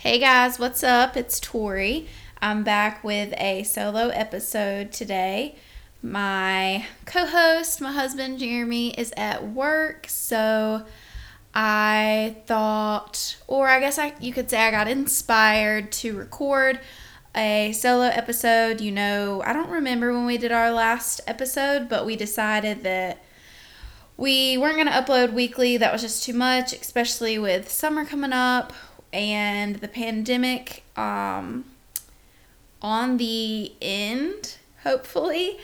Hey 0.00 0.18
guys, 0.18 0.58
what's 0.58 0.82
up? 0.82 1.14
It's 1.14 1.38
Tori. 1.38 2.08
I'm 2.40 2.64
back 2.64 3.04
with 3.04 3.34
a 3.36 3.64
solo 3.64 4.08
episode 4.08 4.92
today. 4.92 5.56
My 6.02 6.86
co 7.04 7.26
host, 7.26 7.82
my 7.82 7.92
husband 7.92 8.38
Jeremy, 8.38 8.98
is 8.98 9.12
at 9.14 9.48
work, 9.48 10.06
so 10.08 10.86
I 11.54 12.36
thought, 12.46 13.36
or 13.46 13.68
I 13.68 13.78
guess 13.78 13.98
I, 13.98 14.14
you 14.22 14.32
could 14.32 14.48
say 14.48 14.66
I 14.66 14.70
got 14.70 14.88
inspired 14.88 15.92
to 15.92 16.16
record 16.16 16.80
a 17.36 17.72
solo 17.72 18.04
episode. 18.04 18.80
You 18.80 18.92
know, 18.92 19.42
I 19.44 19.52
don't 19.52 19.68
remember 19.68 20.14
when 20.14 20.24
we 20.24 20.38
did 20.38 20.50
our 20.50 20.72
last 20.72 21.20
episode, 21.26 21.90
but 21.90 22.06
we 22.06 22.16
decided 22.16 22.84
that 22.84 23.22
we 24.16 24.56
weren't 24.56 24.76
going 24.76 24.86
to 24.86 24.92
upload 24.94 25.34
weekly. 25.34 25.76
That 25.76 25.92
was 25.92 26.00
just 26.00 26.24
too 26.24 26.32
much, 26.32 26.72
especially 26.72 27.38
with 27.38 27.70
summer 27.70 28.06
coming 28.06 28.32
up 28.32 28.72
and 29.12 29.76
the 29.76 29.88
pandemic 29.88 30.84
um, 30.96 31.64
on 32.82 33.16
the 33.16 33.72
end, 33.80 34.56
hopefully, 34.82 35.58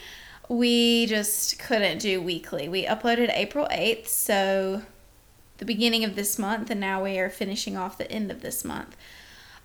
we 0.48 1.06
just 1.06 1.58
couldn't 1.58 1.98
do 1.98 2.20
weekly. 2.20 2.68
We 2.68 2.84
uploaded 2.84 3.30
April 3.32 3.68
8th, 3.70 4.08
so 4.08 4.82
the 5.58 5.64
beginning 5.64 6.04
of 6.04 6.16
this 6.16 6.38
month, 6.38 6.70
and 6.70 6.80
now 6.80 7.02
we 7.02 7.18
are 7.18 7.30
finishing 7.30 7.76
off 7.76 7.98
the 7.98 8.10
end 8.10 8.30
of 8.30 8.42
this 8.42 8.64
month. 8.64 8.96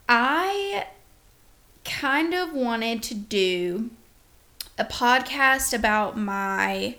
I 0.07 0.87
kind 1.83 2.33
of 2.33 2.53
wanted 2.53 3.03
to 3.03 3.13
do 3.15 3.89
a 4.77 4.85
podcast 4.85 5.73
about 5.73 6.17
my 6.17 6.95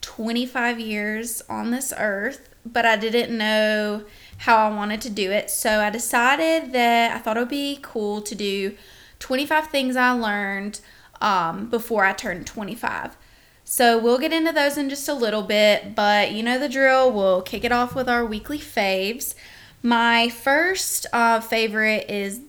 25 0.00 0.80
years 0.80 1.42
on 1.48 1.70
this 1.70 1.92
earth, 1.96 2.48
but 2.64 2.86
I 2.86 2.96
didn't 2.96 3.36
know 3.36 4.04
how 4.38 4.56
I 4.56 4.74
wanted 4.74 5.00
to 5.02 5.10
do 5.10 5.30
it. 5.30 5.50
So 5.50 5.80
I 5.80 5.90
decided 5.90 6.72
that 6.72 7.14
I 7.14 7.18
thought 7.18 7.36
it 7.36 7.40
would 7.40 7.48
be 7.48 7.78
cool 7.82 8.22
to 8.22 8.34
do 8.34 8.76
25 9.18 9.66
things 9.66 9.96
I 9.96 10.12
learned 10.12 10.80
um, 11.20 11.68
before 11.68 12.04
I 12.04 12.12
turned 12.12 12.46
25. 12.46 13.16
So 13.64 13.98
we'll 13.98 14.18
get 14.18 14.32
into 14.32 14.52
those 14.52 14.78
in 14.78 14.88
just 14.88 15.08
a 15.08 15.14
little 15.14 15.42
bit, 15.42 15.94
but 15.94 16.32
you 16.32 16.42
know 16.42 16.58
the 16.58 16.68
drill. 16.68 17.12
We'll 17.12 17.42
kick 17.42 17.64
it 17.64 17.72
off 17.72 17.94
with 17.94 18.08
our 18.08 18.24
weekly 18.24 18.58
faves. 18.58 19.34
My 19.82 20.28
first 20.28 21.06
uh, 21.12 21.40
favorite 21.40 22.08
is 22.08 22.40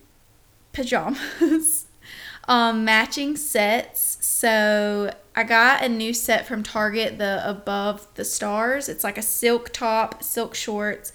pajamas, 0.71 1.87
um, 2.47 2.85
matching 2.85 3.35
sets. 3.35 4.17
So 4.21 5.13
I 5.35 5.43
got 5.43 5.83
a 5.83 5.89
new 5.89 6.13
set 6.13 6.47
from 6.47 6.63
Target, 6.63 7.17
the 7.17 7.41
Above 7.47 8.07
the 8.13 8.23
Stars. 8.23 8.87
It's 8.87 9.03
like 9.03 9.17
a 9.17 9.23
silk 9.23 9.71
top, 9.73 10.23
silk 10.23 10.55
shorts 10.55 11.11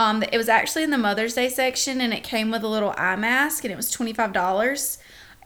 um, 0.00 0.22
it 0.22 0.38
was 0.38 0.48
actually 0.48 0.82
in 0.82 0.90
the 0.90 0.96
Mother's 0.96 1.34
Day 1.34 1.50
section 1.50 2.00
and 2.00 2.14
it 2.14 2.24
came 2.24 2.50
with 2.50 2.62
a 2.62 2.68
little 2.68 2.94
eye 2.96 3.16
mask 3.16 3.64
and 3.64 3.72
it 3.72 3.76
was 3.76 3.94
$25. 3.94 4.96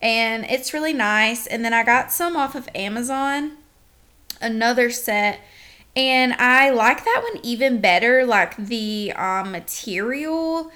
And 0.00 0.44
it's 0.44 0.72
really 0.72 0.92
nice. 0.92 1.48
And 1.48 1.64
then 1.64 1.72
I 1.72 1.82
got 1.82 2.12
some 2.12 2.36
off 2.36 2.54
of 2.54 2.68
Amazon, 2.72 3.56
another 4.40 4.90
set. 4.90 5.40
And 5.96 6.34
I 6.34 6.70
like 6.70 7.04
that 7.04 7.28
one 7.28 7.44
even 7.44 7.80
better. 7.80 8.24
Like 8.24 8.56
the 8.56 9.12
um, 9.16 9.50
material 9.50 10.70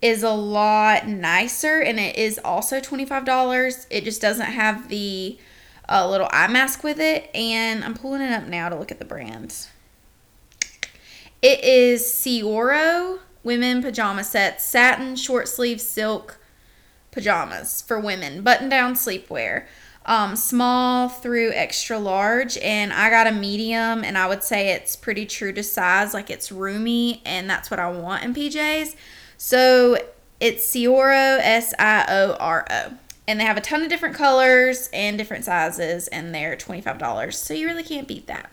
is 0.00 0.22
a 0.22 0.30
lot 0.30 1.08
nicer 1.08 1.80
and 1.80 1.98
it 1.98 2.14
is 2.14 2.38
also 2.38 2.78
$25. 2.78 3.86
It 3.90 4.04
just 4.04 4.22
doesn't 4.22 4.46
have 4.46 4.88
the 4.88 5.40
uh, 5.88 6.08
little 6.08 6.28
eye 6.30 6.46
mask 6.46 6.84
with 6.84 7.00
it. 7.00 7.34
And 7.34 7.82
I'm 7.82 7.94
pulling 7.94 8.20
it 8.20 8.30
up 8.30 8.44
now 8.44 8.68
to 8.68 8.76
look 8.76 8.92
at 8.92 9.00
the 9.00 9.04
brands. 9.04 9.70
It 11.44 11.62
is 11.62 12.04
Sioro 12.04 13.18
women 13.42 13.82
pajama 13.82 14.24
set, 14.24 14.62
satin 14.62 15.14
short 15.14 15.46
sleeve 15.46 15.78
silk 15.78 16.38
pajamas 17.10 17.82
for 17.82 18.00
women, 18.00 18.40
button 18.40 18.70
down 18.70 18.94
sleepwear. 18.94 19.66
Um, 20.06 20.36
small 20.36 21.10
through 21.10 21.52
extra 21.52 21.98
large, 21.98 22.56
and 22.56 22.94
I 22.94 23.10
got 23.10 23.26
a 23.26 23.30
medium, 23.30 24.04
and 24.04 24.16
I 24.16 24.26
would 24.26 24.42
say 24.42 24.70
it's 24.70 24.96
pretty 24.96 25.26
true 25.26 25.52
to 25.52 25.62
size, 25.62 26.14
like 26.14 26.30
it's 26.30 26.50
roomy, 26.50 27.20
and 27.26 27.48
that's 27.48 27.70
what 27.70 27.78
I 27.78 27.90
want 27.90 28.24
in 28.24 28.32
PJs. 28.32 28.96
So 29.36 29.98
it's 30.40 30.64
Sioro, 30.64 31.40
S 31.42 31.74
I 31.78 32.06
O 32.08 32.36
R 32.40 32.66
O. 32.70 32.94
And 33.28 33.38
they 33.38 33.44
have 33.44 33.58
a 33.58 33.62
ton 33.62 33.82
of 33.82 33.90
different 33.90 34.14
colors 34.14 34.88
and 34.94 35.18
different 35.18 35.44
sizes, 35.44 36.08
and 36.08 36.34
they're 36.34 36.56
$25. 36.56 37.34
So 37.34 37.52
you 37.52 37.66
really 37.66 37.82
can't 37.82 38.08
beat 38.08 38.28
that. 38.28 38.50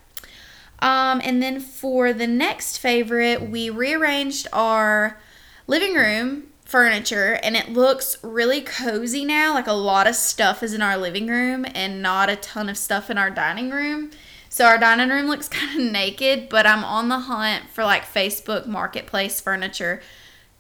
Um, 0.82 1.22
and 1.24 1.42
then 1.42 1.60
for 1.60 2.12
the 2.12 2.28
next 2.28 2.78
favorite, 2.78 3.50
we 3.50 3.70
rearranged 3.70 4.48
our 4.52 5.20
living 5.68 5.94
room 5.94 6.48
furniture 6.66 7.38
and 7.44 7.56
it 7.58 7.70
looks 7.70 8.18
really 8.24 8.62
cozy 8.62 9.26
now. 9.26 9.54
Like 9.54 9.68
a 9.68 9.74
lot 9.74 10.08
of 10.08 10.16
stuff 10.16 10.64
is 10.64 10.74
in 10.74 10.82
our 10.82 10.98
living 10.98 11.28
room 11.28 11.66
and 11.76 12.02
not 12.02 12.30
a 12.30 12.36
ton 12.36 12.70
of 12.70 12.78
stuff 12.78 13.10
in 13.10 13.18
our 13.18 13.30
dining 13.30 13.70
room. 13.70 14.12
So 14.50 14.66
our 14.66 14.78
dining 14.78 15.10
room 15.10 15.28
looks 15.28 15.48
kind 15.50 15.80
of 15.80 15.92
naked, 15.92 16.50
but 16.50 16.66
I'm 16.66 16.84
on 16.84 17.10
the 17.10 17.20
hunt 17.20 17.70
for 17.70 17.84
like 17.84 18.04
Facebook 18.04 18.66
Marketplace 18.66 19.40
furniture 19.40 20.02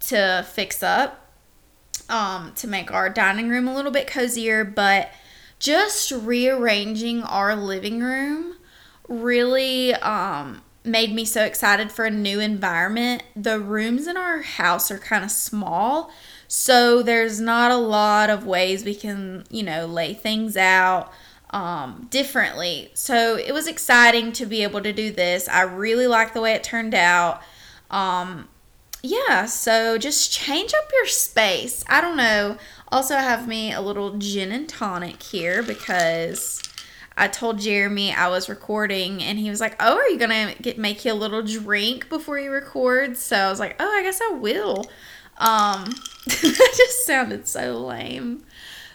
to 0.01 0.45
fix 0.51 0.83
up 0.83 1.29
um, 2.09 2.51
to 2.55 2.67
make 2.67 2.91
our 2.91 3.09
dining 3.09 3.49
room 3.49 3.67
a 3.67 3.73
little 3.73 3.91
bit 3.91 4.05
cozier. 4.05 4.63
But 4.63 5.11
just 5.59 6.11
rearranging 6.11 7.23
our 7.23 7.55
living 7.55 8.01
room 8.01 8.55
really 9.07 9.93
um, 9.95 10.61
made 10.83 11.13
me 11.13 11.25
so 11.25 11.43
excited 11.43 11.91
for 11.91 12.05
a 12.05 12.11
new 12.11 12.39
environment. 12.39 13.23
The 13.35 13.59
rooms 13.59 14.07
in 14.07 14.17
our 14.17 14.41
house 14.41 14.91
are 14.91 14.97
kind 14.97 15.23
of 15.23 15.31
small, 15.31 16.11
so 16.47 17.01
there's 17.01 17.39
not 17.39 17.71
a 17.71 17.77
lot 17.77 18.29
of 18.29 18.45
ways 18.45 18.83
we 18.83 18.95
can, 18.95 19.45
you 19.49 19.63
know, 19.63 19.85
lay 19.85 20.13
things 20.13 20.57
out 20.57 21.11
um, 21.51 22.07
differently. 22.09 22.91
So 22.93 23.35
it 23.35 23.53
was 23.53 23.67
exciting 23.67 24.31
to 24.33 24.45
be 24.45 24.63
able 24.63 24.81
to 24.81 24.93
do 24.93 25.11
this. 25.11 25.47
I 25.47 25.61
really 25.61 26.07
like 26.07 26.33
the 26.33 26.41
way 26.41 26.53
it 26.53 26.63
turned 26.63 26.95
out. 26.95 27.41
Um, 27.89 28.47
yeah, 29.03 29.45
so 29.45 29.97
just 29.97 30.31
change 30.31 30.73
up 30.73 30.91
your 30.93 31.07
space. 31.07 31.83
I 31.89 32.01
don't 32.01 32.17
know. 32.17 32.57
Also, 32.91 33.15
have 33.15 33.47
me 33.47 33.73
a 33.73 33.81
little 33.81 34.17
gin 34.17 34.51
and 34.51 34.67
tonic 34.67 35.23
here 35.23 35.63
because 35.63 36.61
I 37.17 37.27
told 37.27 37.59
Jeremy 37.59 38.13
I 38.13 38.27
was 38.29 38.49
recording, 38.49 39.21
and 39.21 39.37
he 39.37 39.49
was 39.49 39.59
like, 39.59 39.75
"Oh, 39.79 39.97
are 39.97 40.07
you 40.07 40.17
gonna 40.17 40.55
get 40.61 40.77
make 40.77 41.03
you 41.05 41.11
a 41.11 41.13
little 41.13 41.43
drink 41.43 42.09
before 42.09 42.39
you 42.39 42.51
record?" 42.51 43.17
So 43.17 43.35
I 43.35 43.49
was 43.49 43.59
like, 43.59 43.75
"Oh, 43.79 43.89
I 43.89 44.03
guess 44.03 44.19
I 44.21 44.33
will." 44.33 44.85
Um, 45.37 45.85
that 46.25 46.73
just 46.77 47.05
sounded 47.05 47.47
so 47.47 47.77
lame. 47.77 48.43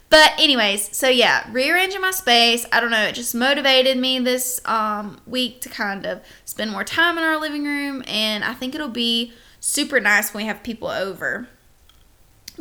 But 0.09 0.33
anyways, 0.39 0.97
so 0.97 1.09
yeah, 1.09 1.47
rearranging 1.51 2.01
my 2.01 2.13
space. 2.13 2.65
I 2.73 2.81
don't 2.81 2.91
know, 2.91 3.03
it 3.05 3.15
just 3.15 3.35
motivated 3.35 3.99
me 3.99 4.19
this 4.21 4.61
um, 4.65 5.21
week 5.27 5.61
to 5.63 5.69
kind 5.69 6.07
of 6.07 6.21
spend 6.45 6.71
more 6.71 6.85
time 6.85 7.19
in 7.19 7.25
our 7.25 7.41
living 7.41 7.65
room, 7.65 8.05
and 8.07 8.45
I 8.45 8.55
think 8.55 8.75
it'll 8.75 8.89
be 8.89 9.33
super 9.61 9.99
nice 9.99 10.33
when 10.33 10.45
we 10.45 10.49
have 10.49 10.63
people 10.63 10.89
over 10.89 11.49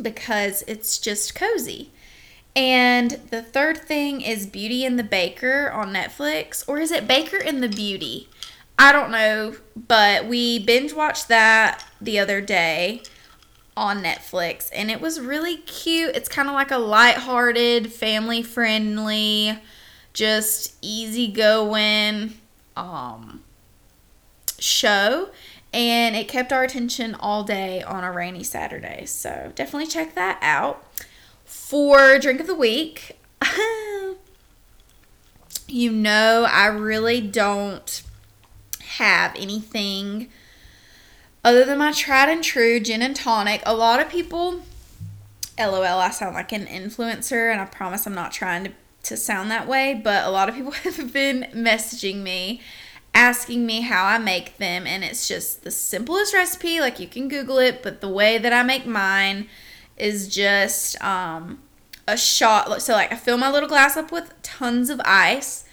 because 0.00 0.64
it's 0.66 0.98
just 0.98 1.34
cozy. 1.34 1.92
And 2.56 3.10
the 3.30 3.42
third 3.42 3.76
thing 3.76 4.22
is 4.22 4.46
Beauty 4.46 4.86
and 4.86 4.98
the 4.98 5.04
Baker 5.04 5.70
on 5.70 5.92
Netflix. 5.92 6.66
Or 6.66 6.78
is 6.78 6.90
it 6.90 7.06
Baker 7.06 7.36
and 7.36 7.62
the 7.62 7.68
Beauty? 7.68 8.30
I 8.78 8.92
don't 8.92 9.10
know, 9.10 9.56
but 9.76 10.26
we 10.26 10.58
binge 10.58 10.94
watched 10.94 11.28
that 11.28 11.84
the 12.00 12.18
other 12.18 12.40
day 12.40 13.02
on 13.76 14.02
Netflix 14.02 14.70
and 14.72 14.90
it 14.90 15.02
was 15.02 15.20
really 15.20 15.58
cute. 15.58 16.16
It's 16.16 16.28
kind 16.30 16.48
of 16.48 16.54
like 16.54 16.70
a 16.70 16.78
light-hearted, 16.78 17.92
family-friendly, 17.92 19.58
just 20.14 20.76
easy-going 20.80 22.34
um 22.74 23.42
show 24.58 25.30
and 25.72 26.16
it 26.16 26.28
kept 26.28 26.52
our 26.52 26.62
attention 26.62 27.14
all 27.14 27.42
day 27.44 27.82
on 27.82 28.02
a 28.02 28.10
rainy 28.12 28.42
Saturday. 28.42 29.04
So, 29.04 29.52
definitely 29.54 29.88
check 29.88 30.14
that 30.14 30.38
out. 30.40 30.86
For 31.46 32.18
drink 32.18 32.40
of 32.40 32.46
the 32.46 32.54
week, 32.54 33.18
you 35.68 35.90
know, 35.90 36.46
I 36.50 36.66
really 36.66 37.20
don't 37.20 38.02
have 38.80 39.34
anything 39.36 40.28
other 41.44 41.64
than 41.64 41.78
my 41.78 41.92
tried 41.92 42.28
and 42.28 42.42
true 42.42 42.80
gin 42.80 43.02
and 43.02 43.14
tonic. 43.14 43.62
A 43.64 43.74
lot 43.74 44.00
of 44.00 44.08
people, 44.08 44.62
lol, 45.58 45.82
I 45.82 46.10
sound 46.10 46.34
like 46.34 46.52
an 46.52 46.66
influencer, 46.66 47.50
and 47.50 47.60
I 47.60 47.66
promise 47.66 48.06
I'm 48.06 48.14
not 48.14 48.32
trying 48.32 48.64
to, 48.64 48.72
to 49.04 49.16
sound 49.16 49.50
that 49.50 49.68
way, 49.68 50.00
but 50.02 50.24
a 50.24 50.30
lot 50.30 50.48
of 50.48 50.54
people 50.54 50.72
have 50.84 51.12
been 51.12 51.46
messaging 51.54 52.16
me 52.22 52.60
asking 53.16 53.64
me 53.64 53.80
how 53.80 54.04
I 54.04 54.18
make 54.18 54.58
them, 54.58 54.86
and 54.86 55.02
it's 55.02 55.26
just 55.26 55.64
the 55.64 55.70
simplest 55.70 56.34
recipe. 56.34 56.80
Like 56.80 57.00
you 57.00 57.08
can 57.08 57.28
Google 57.28 57.58
it, 57.58 57.82
but 57.82 58.00
the 58.00 58.08
way 58.08 58.36
that 58.36 58.52
I 58.52 58.62
make 58.62 58.86
mine 58.86 59.48
is 59.96 60.28
just 60.28 61.02
um, 61.02 61.60
a 62.06 62.16
shot. 62.16 62.82
So, 62.82 62.92
like, 62.92 63.12
I 63.12 63.16
fill 63.16 63.38
my 63.38 63.50
little 63.50 63.68
glass 63.68 63.96
up 63.96 64.12
with 64.12 64.32
tons 64.42 64.90
of 64.90 65.00
ice, 65.04 65.64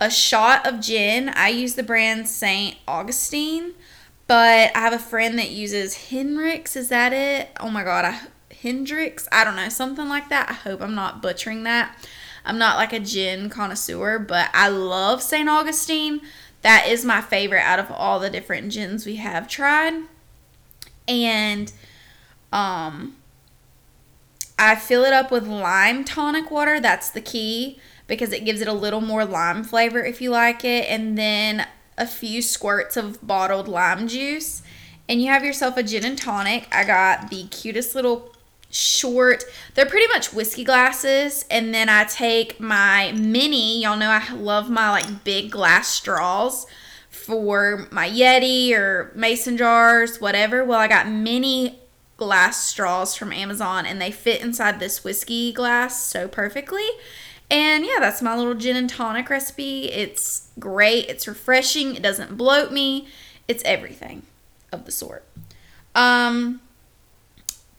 a 0.00 0.10
shot 0.10 0.66
of 0.66 0.80
gin. 0.80 1.28
I 1.30 1.48
use 1.48 1.74
the 1.74 1.82
brand 1.82 2.28
St. 2.28 2.76
Augustine, 2.86 3.74
but 4.26 4.70
I 4.74 4.80
have 4.80 4.92
a 4.92 4.98
friend 4.98 5.38
that 5.38 5.50
uses 5.50 6.08
Henrik's. 6.08 6.76
Is 6.76 6.88
that 6.88 7.12
it? 7.12 7.50
Oh 7.60 7.70
my 7.70 7.84
God. 7.84 8.04
I, 8.04 8.20
Hendrick's. 8.62 9.28
I 9.30 9.44
don't 9.44 9.56
know, 9.56 9.68
something 9.68 10.08
like 10.08 10.28
that. 10.28 10.50
I 10.50 10.54
hope 10.54 10.80
I'm 10.80 10.94
not 10.94 11.22
butchering 11.22 11.64
that. 11.64 11.96
I'm 12.44 12.58
not 12.58 12.76
like 12.76 12.92
a 12.92 13.00
gin 13.00 13.50
connoisseur, 13.50 14.18
but 14.18 14.50
I 14.54 14.68
love 14.68 15.22
St. 15.22 15.48
Augustine. 15.48 16.20
That 16.62 16.88
is 16.88 17.04
my 17.04 17.20
favorite 17.20 17.62
out 17.62 17.78
of 17.78 17.90
all 17.90 18.18
the 18.18 18.30
different 18.30 18.72
gins 18.72 19.04
we 19.04 19.16
have 19.16 19.48
tried. 19.48 19.94
And 21.08 21.72
um 22.52 23.16
I 24.58 24.76
fill 24.76 25.04
it 25.04 25.12
up 25.12 25.30
with 25.30 25.46
lime 25.46 26.04
tonic 26.04 26.50
water. 26.50 26.80
That's 26.80 27.10
the 27.10 27.20
key 27.20 27.78
because 28.06 28.32
it 28.32 28.44
gives 28.44 28.60
it 28.60 28.68
a 28.68 28.72
little 28.72 29.00
more 29.00 29.24
lime 29.24 29.64
flavor 29.64 30.04
if 30.04 30.20
you 30.20 30.30
like 30.30 30.64
it. 30.64 30.88
And 30.88 31.16
then 31.18 31.66
a 31.98 32.06
few 32.06 32.42
squirts 32.42 32.96
of 32.96 33.26
bottled 33.26 33.68
lime 33.68 34.08
juice. 34.08 34.62
And 35.08 35.20
you 35.20 35.28
have 35.28 35.44
yourself 35.44 35.76
a 35.76 35.82
gin 35.82 36.04
and 36.04 36.18
tonic. 36.18 36.68
I 36.72 36.84
got 36.84 37.30
the 37.30 37.44
cutest 37.48 37.94
little 37.94 38.32
short, 38.70 39.44
they're 39.74 39.86
pretty 39.86 40.08
much 40.08 40.32
whiskey 40.32 40.64
glasses. 40.64 41.44
And 41.50 41.72
then 41.72 41.88
I 41.88 42.04
take 42.04 42.60
my 42.60 43.12
mini, 43.12 43.82
y'all 43.82 43.96
know 43.96 44.10
I 44.10 44.32
love 44.32 44.68
my 44.70 44.90
like 44.90 45.24
big 45.24 45.50
glass 45.50 45.88
straws 45.88 46.66
for 47.08 47.88
my 47.90 48.08
Yeti 48.08 48.72
or 48.72 49.12
mason 49.14 49.56
jars, 49.56 50.20
whatever. 50.20 50.64
Well, 50.64 50.78
I 50.78 50.88
got 50.88 51.08
mini 51.08 51.80
glass 52.16 52.64
straws 52.64 53.14
from 53.14 53.32
Amazon 53.32 53.84
and 53.84 54.00
they 54.00 54.10
fit 54.10 54.40
inside 54.40 54.80
this 54.80 55.04
whiskey 55.04 55.52
glass 55.52 56.04
so 56.04 56.26
perfectly. 56.28 56.86
And 57.50 57.84
yeah, 57.84 57.98
that's 58.00 58.22
my 58.22 58.36
little 58.36 58.54
gin 58.54 58.76
and 58.76 58.88
tonic 58.88 59.30
recipe. 59.30 59.90
It's 59.90 60.48
great, 60.58 61.08
it's 61.08 61.28
refreshing, 61.28 61.94
it 61.94 62.02
doesn't 62.02 62.36
bloat 62.36 62.72
me, 62.72 63.08
it's 63.46 63.62
everything 63.64 64.22
of 64.72 64.84
the 64.84 64.92
sort. 64.92 65.24
Um, 65.94 66.60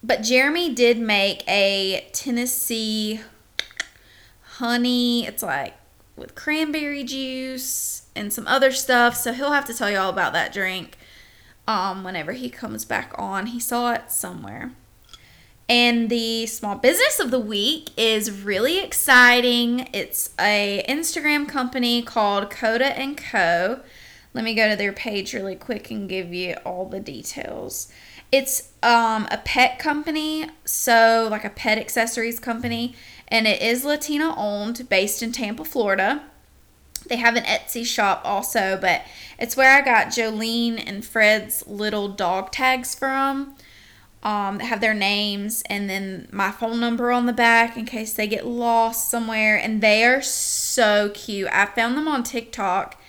but 0.04 0.22
Jeremy 0.22 0.74
did 0.74 1.00
make 1.00 1.44
a 1.50 2.08
Tennessee 2.14 3.20
honey, 4.44 5.26
it's 5.26 5.44
like 5.44 5.74
with 6.16 6.34
cranberry 6.34 7.04
juice 7.04 8.08
and 8.16 8.32
some 8.32 8.48
other 8.48 8.72
stuff. 8.72 9.16
So 9.16 9.34
he'll 9.34 9.52
have 9.52 9.66
to 9.66 9.74
tell 9.74 9.92
you 9.92 9.98
all 9.98 10.10
about 10.10 10.34
that 10.34 10.54
drink 10.54 10.98
um, 11.68 12.04
whenever 12.04 12.32
he 12.32 12.50
comes 12.50 12.86
back 12.86 13.14
on. 13.18 13.48
He 13.48 13.60
saw 13.60 13.94
it 13.94 14.12
somewhere. 14.12 14.72
And 15.70 16.10
the 16.10 16.46
small 16.46 16.76
business 16.76 17.20
of 17.20 17.30
the 17.30 17.40
week 17.40 17.90
is 17.98 18.32
really 18.32 18.80
exciting. 18.80 19.90
It's 19.92 20.30
a 20.40 20.84
Instagram 20.88 21.48
company 21.50 22.02
called 22.02 22.50
Koda 22.50 22.98
and 22.98 23.18
Co. 23.18 23.82
Let 24.34 24.46
me 24.46 24.56
go 24.56 24.70
to 24.70 24.78
their 24.78 24.94
page 24.94 25.34
really 25.34 25.56
quick 25.56 25.92
and 25.92 26.08
give 26.08 26.34
you 26.34 26.54
all 26.66 26.86
the 26.86 27.02
details. 27.02 27.92
It's 28.32 28.72
um, 28.84 29.28
a 29.32 29.42
pet 29.44 29.80
company, 29.80 30.50
so 30.64 31.28
like 31.30 31.44
a 31.44 31.50
pet 31.50 31.78
accessories 31.78 32.40
company, 32.40 32.96
and 33.28 33.48
it 33.48 33.62
is 33.62 33.84
Latina 33.84 34.34
owned, 34.38 34.88
based 34.90 35.24
in 35.24 35.32
Tampa, 35.32 35.66
Florida. 35.66 36.24
They 37.08 37.18
have 37.18 37.36
an 37.36 37.44
Etsy 37.44 37.86
shop 37.86 38.22
also, 38.24 38.78
but 38.80 39.04
it's 39.40 39.56
where 39.56 39.76
I 39.76 39.82
got 39.82 40.08
Jolene 40.08 40.84
and 40.86 41.06
Fred's 41.06 41.66
little 41.68 42.10
dog 42.10 42.52
tags 42.52 42.96
from. 42.96 43.56
Um, 44.24 44.60
have 44.60 44.82
their 44.82 44.96
names 44.96 45.64
and 45.70 45.90
then 45.90 46.28
my 46.32 46.52
phone 46.52 46.80
number 46.80 47.12
on 47.12 47.28
the 47.28 47.34
back 47.34 47.78
in 47.78 47.86
case 47.86 48.14
they 48.14 48.28
get 48.28 48.46
lost 48.46 49.10
somewhere. 49.10 49.56
And 49.58 49.80
they 49.80 50.04
are 50.04 50.22
so 50.22 51.12
cute. 51.14 51.50
I 51.52 51.68
found 51.68 51.96
them 51.96 52.08
on 52.08 52.24
TikTok 52.24 53.00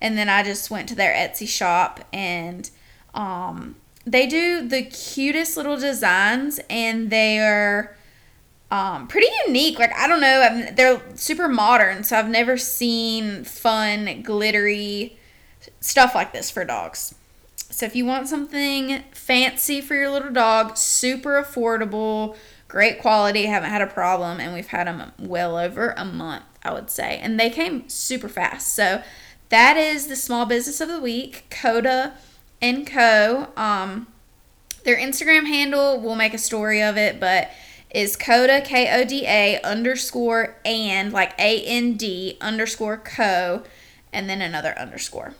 and 0.00 0.16
then 0.16 0.28
I 0.28 0.42
just 0.42 0.70
went 0.70 0.88
to 0.88 0.94
their 0.94 1.12
Etsy 1.14 1.48
shop 1.48 2.00
and 2.12 2.70
um, 3.12 3.76
they 4.06 4.26
do 4.26 4.66
the 4.66 4.82
cutest 4.82 5.56
little 5.56 5.76
designs 5.76 6.58
and 6.70 7.10
they 7.10 7.38
are 7.38 7.96
um, 8.72 9.06
pretty 9.06 9.28
unique. 9.46 9.78
Like 9.78 9.92
I 9.94 10.08
don't 10.08 10.22
know, 10.22 10.40
I've, 10.40 10.76
they're 10.76 11.02
super 11.14 11.46
modern, 11.46 12.04
so 12.04 12.18
I've 12.18 12.30
never 12.30 12.56
seen 12.56 13.44
fun, 13.44 14.22
glittery 14.22 15.18
stuff 15.80 16.14
like 16.14 16.32
this 16.32 16.50
for 16.50 16.64
dogs. 16.64 17.14
So 17.54 17.84
if 17.84 17.94
you 17.94 18.06
want 18.06 18.28
something 18.28 19.02
fancy 19.12 19.82
for 19.82 19.94
your 19.94 20.10
little 20.10 20.32
dog, 20.32 20.78
super 20.78 21.42
affordable, 21.42 22.34
great 22.66 22.98
quality, 22.98 23.44
haven't 23.44 23.68
had 23.68 23.82
a 23.82 23.86
problem, 23.86 24.40
and 24.40 24.54
we've 24.54 24.66
had 24.68 24.86
them 24.86 25.12
well 25.18 25.58
over 25.58 25.90
a 25.90 26.04
month, 26.06 26.44
I 26.62 26.72
would 26.72 26.88
say, 26.88 27.18
and 27.18 27.38
they 27.38 27.50
came 27.50 27.86
super 27.90 28.28
fast. 28.28 28.74
So 28.74 29.02
that 29.50 29.76
is 29.76 30.06
the 30.06 30.16
small 30.16 30.46
business 30.46 30.80
of 30.80 30.88
the 30.88 31.00
week, 31.00 31.44
Koda 31.50 32.14
and 32.62 32.86
Co. 32.86 33.48
Um, 33.54 34.06
their 34.84 34.96
Instagram 34.96 35.46
handle, 35.46 36.00
we'll 36.00 36.16
make 36.16 36.32
a 36.32 36.38
story 36.38 36.82
of 36.82 36.96
it, 36.96 37.20
but 37.20 37.50
is 37.92 38.16
Koda, 38.16 38.60
K 38.60 38.90
O 39.00 39.04
D 39.04 39.24
A 39.26 39.60
underscore 39.62 40.56
and 40.64 41.12
like 41.12 41.38
A 41.38 41.62
N 41.64 41.94
D 41.94 42.36
underscore 42.40 42.96
co 42.96 43.62
and 44.12 44.28
then 44.28 44.42
another 44.42 44.76
underscore. 44.78 45.34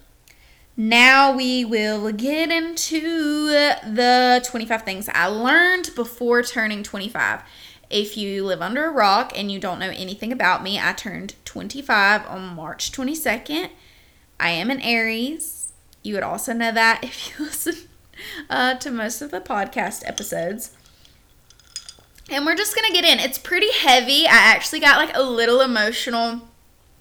Now 0.77 1.35
we 1.35 1.65
will 1.65 2.11
get 2.13 2.51
into 2.51 3.49
the 3.51 4.43
25 4.47 4.83
things 4.83 5.09
I 5.13 5.27
learned 5.27 5.91
before 5.95 6.43
turning 6.43 6.83
25. 6.83 7.43
If 7.91 8.17
you 8.17 8.47
live 8.47 8.63
under 8.63 8.87
a 8.87 8.91
rock 8.91 9.33
and 9.37 9.53
you 9.53 9.59
don't 9.59 9.79
know 9.79 9.91
anything 9.91 10.33
about 10.33 10.63
me, 10.63 10.81
I 10.81 10.95
turned 10.95 11.35
25 11.45 12.27
on 12.27 12.55
March 12.57 12.91
22nd. 12.91 13.69
I 14.41 14.51
am 14.51 14.71
an 14.71 14.81
Aries. 14.81 15.75
You 16.03 16.15
would 16.15 16.23
also 16.23 16.55
know 16.55 16.73
that 16.73 17.05
if 17.05 17.39
you 17.39 17.45
listen 17.45 17.89
uh, 18.49 18.75
to 18.77 18.91
most 18.91 19.21
of 19.21 19.31
the 19.31 19.43
podcast 19.43 20.03
episodes. 20.07 20.71
And 22.33 22.47
we're 22.47 22.57
just 22.57 22.75
to 22.75 22.93
get 22.93 23.05
in. 23.05 23.19
It's 23.21 23.39
pretty 23.39 23.71
heavy. 23.71 24.27
I 24.27 24.31
actually 24.31 24.81
got 24.81 24.97
like 24.97 25.15
a 25.15 25.23
little 25.23 25.61
emotional 25.61 26.41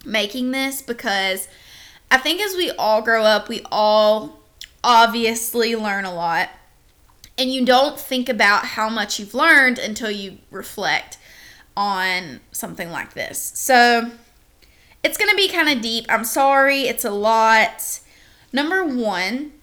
making 0.06 0.51
this 0.51 0.81
because 0.81 1.48
I 2.12 2.18
think 2.18 2.42
as 2.42 2.54
we 2.56 2.69
all 2.72 3.01
grow 3.01 3.24
up, 3.24 3.48
we 3.48 3.62
all 3.72 4.42
obviously 4.83 5.74
learn 5.74 6.04
a 6.04 6.13
lot. 6.13 6.50
And 7.38 7.50
you 7.50 7.66
don't 7.66 7.98
think 7.98 8.28
about 8.28 8.66
how 8.66 8.89
much 8.89 9.19
you've 9.19 9.33
learned 9.33 9.80
until 9.80 10.12
you 10.12 10.38
reflect 10.51 11.18
on 11.77 12.42
something 12.51 12.92
like 12.92 13.13
this. 13.13 13.54
So 13.56 14.12
it's 15.01 15.18
going 15.18 15.31
to 15.31 15.38
be 15.38 15.48
kind 15.48 15.69
of 15.69 15.81
deep. 15.81 16.07
I'm 16.10 16.25
sorry, 16.25 16.81
it's 16.81 17.06
a 17.06 17.10
lot. 17.10 18.01
Number 18.51 18.84
one, 18.84 19.54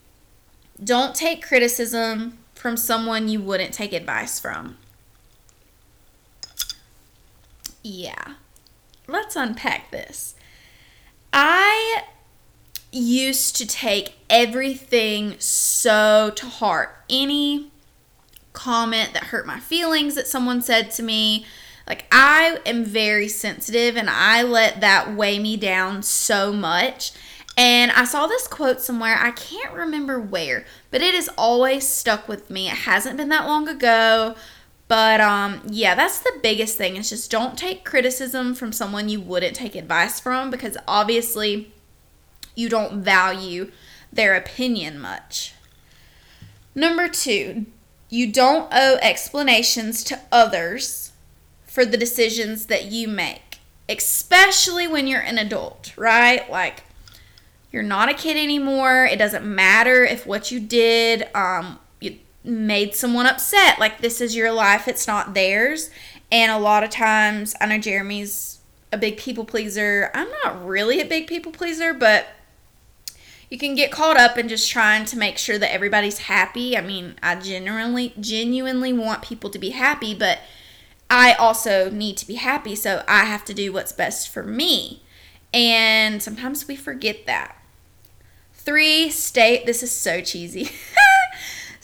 don't 0.82 1.14
take 1.14 1.47
criticism 1.47 2.38
from 2.55 2.79
someone 2.79 3.29
you 3.29 3.43
wouldn't 3.43 3.75
take 3.75 3.93
advice 3.93 4.41
from. 4.41 4.79
Yeah. 7.88 8.35
Let's 9.07 9.35
unpack 9.35 9.90
this. 9.90 10.35
I 11.33 12.02
used 12.92 13.57
to 13.57 13.66
take 13.66 14.16
everything 14.28 15.37
so 15.38 16.30
to 16.37 16.47
heart. 16.47 16.95
Any 17.09 17.71
comment 18.52 19.14
that 19.14 19.25
hurt 19.25 19.47
my 19.47 19.59
feelings 19.59 20.16
that 20.16 20.26
someone 20.26 20.61
said 20.61 20.90
to 20.92 21.02
me, 21.02 21.47
like 21.87 22.04
I 22.12 22.59
am 22.66 22.85
very 22.85 23.26
sensitive 23.26 23.97
and 23.97 24.11
I 24.11 24.42
let 24.42 24.83
that 24.83 25.14
weigh 25.16 25.38
me 25.38 25.57
down 25.57 26.02
so 26.02 26.52
much. 26.52 27.12
And 27.57 27.90
I 27.92 28.04
saw 28.04 28.26
this 28.26 28.47
quote 28.47 28.83
somewhere, 28.83 29.16
I 29.18 29.30
can't 29.30 29.73
remember 29.73 30.21
where, 30.21 30.66
but 30.90 31.00
it 31.00 31.14
has 31.14 31.30
always 31.38 31.88
stuck 31.88 32.28
with 32.28 32.50
me. 32.50 32.68
It 32.68 32.75
hasn't 32.75 33.16
been 33.16 33.30
that 33.30 33.47
long 33.47 33.66
ago. 33.66 34.37
But 34.88 35.21
um, 35.21 35.61
yeah, 35.68 35.95
that's 35.95 36.21
the 36.21 36.40
biggest 36.42 36.78
thing. 36.78 36.97
It's 36.97 37.11
just 37.11 37.30
don't 37.30 37.59
take 37.59 37.85
criticism 37.85 38.54
from 38.54 38.73
someone 38.73 39.11
you 39.11 39.21
wouldn't 39.21 39.54
take 39.54 39.75
advice 39.75 40.18
from 40.18 40.50
because 40.50 40.78
obviously 40.88 41.73
you 42.54 42.68
don't 42.71 43.02
value 43.02 43.71
their 44.11 44.35
opinion 44.35 44.99
much. 44.99 45.54
Number 46.75 47.09
two, 47.09 47.66
you 48.09 48.33
don't 48.33 48.73
owe 48.73 48.99
explanations 49.02 50.02
to 50.04 50.21
others 50.33 51.12
for 51.66 51.85
the 51.85 51.99
decisions 51.99 52.66
that 52.66 52.87
you 52.87 53.07
make, 53.07 53.59
especially 53.88 54.88
when 54.88 55.07
you're 55.07 55.21
an 55.21 55.38
adult, 55.38 55.92
right? 55.97 56.49
Like, 56.50 56.85
you're 57.71 57.83
not 57.83 58.09
a 58.09 58.14
kid 58.14 58.37
anymore. 58.37 59.04
It 59.04 59.18
doesn't 59.18 59.45
matter 59.45 60.04
if 60.04 60.26
what 60.26 60.50
you 60.50 60.59
did 60.59 61.28
um, 61.35 61.78
made 62.45 62.95
someone 62.95 63.26
upset. 63.26 63.78
Like, 63.78 64.00
this 64.00 64.21
is 64.21 64.37
your 64.37 64.52
life, 64.52 64.88
it's 64.88 65.07
not 65.07 65.35
theirs. 65.35 65.90
And 66.30 66.52
a 66.52 66.59
lot 66.59 66.85
of 66.85 66.90
times, 66.90 67.54
I 67.61 67.66
know 67.66 67.78
Jeremy's 67.78 68.59
a 68.92 68.99
big 68.99 69.16
people 69.16 69.45
pleaser. 69.45 70.11
I'm 70.14 70.28
not 70.45 70.66
really 70.66 71.00
a 71.00 71.07
big 71.07 71.26
people 71.26 71.52
pleaser, 71.52 71.92
but 71.95 72.26
you 73.50 73.59
can 73.59 73.75
get 73.75 73.90
caught 73.90 74.18
up 74.18 74.37
in 74.37 74.49
just 74.49 74.71
trying 74.71 75.04
to 75.07 75.18
make 75.18 75.38
sure 75.38 75.59
that 75.59 75.73
everybody's 75.73 76.18
happy. 76.18 76.76
I 76.76 76.80
mean, 76.80 77.16
I 77.23 77.35
genuinely 77.37 78.14
genuinely 78.21 78.92
want 78.92 79.23
people 79.23 79.49
to 79.50 79.59
be 79.59 79.71
happy, 79.71 80.14
but 80.14 80.40
I 81.09 81.33
also 81.35 81.90
need 81.90 82.18
to 82.18 82.26
be 82.26 82.35
happy, 82.35 82.75
so 82.75 83.02
I 83.09 83.25
have 83.25 83.45
to 83.47 83.54
do 83.54 83.73
what's 83.73 83.92
best 83.92 84.28
for 84.28 84.42
me. 84.42 85.02
And 85.54 86.23
sometimes 86.23 86.68
we 86.68 86.76
forget 86.76 87.25
that. 87.26 87.54
3 88.54 89.09
stay 89.09 89.62
this 89.64 89.83
is 89.83 89.90
so 89.90 90.21
cheesy. 90.21 90.71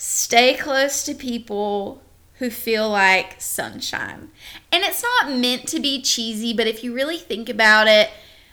Stay 0.07 0.53
close 0.53 1.03
to 1.03 1.15
people 1.15 2.03
who 2.35 2.51
feel 2.51 2.91
like 2.91 3.41
sunshine. 3.41 4.31
And 4.71 4.85
it's 4.85 5.03
not 5.03 5.33
meant 5.33 5.67
to 5.69 5.81
be 5.81 6.03
cheesy, 6.03 6.53
but 6.53 6.67
if 6.67 6.85
you 6.85 6.93
really 6.93 7.17
think 7.17 7.49
about 7.49 7.89
it, 7.89 8.11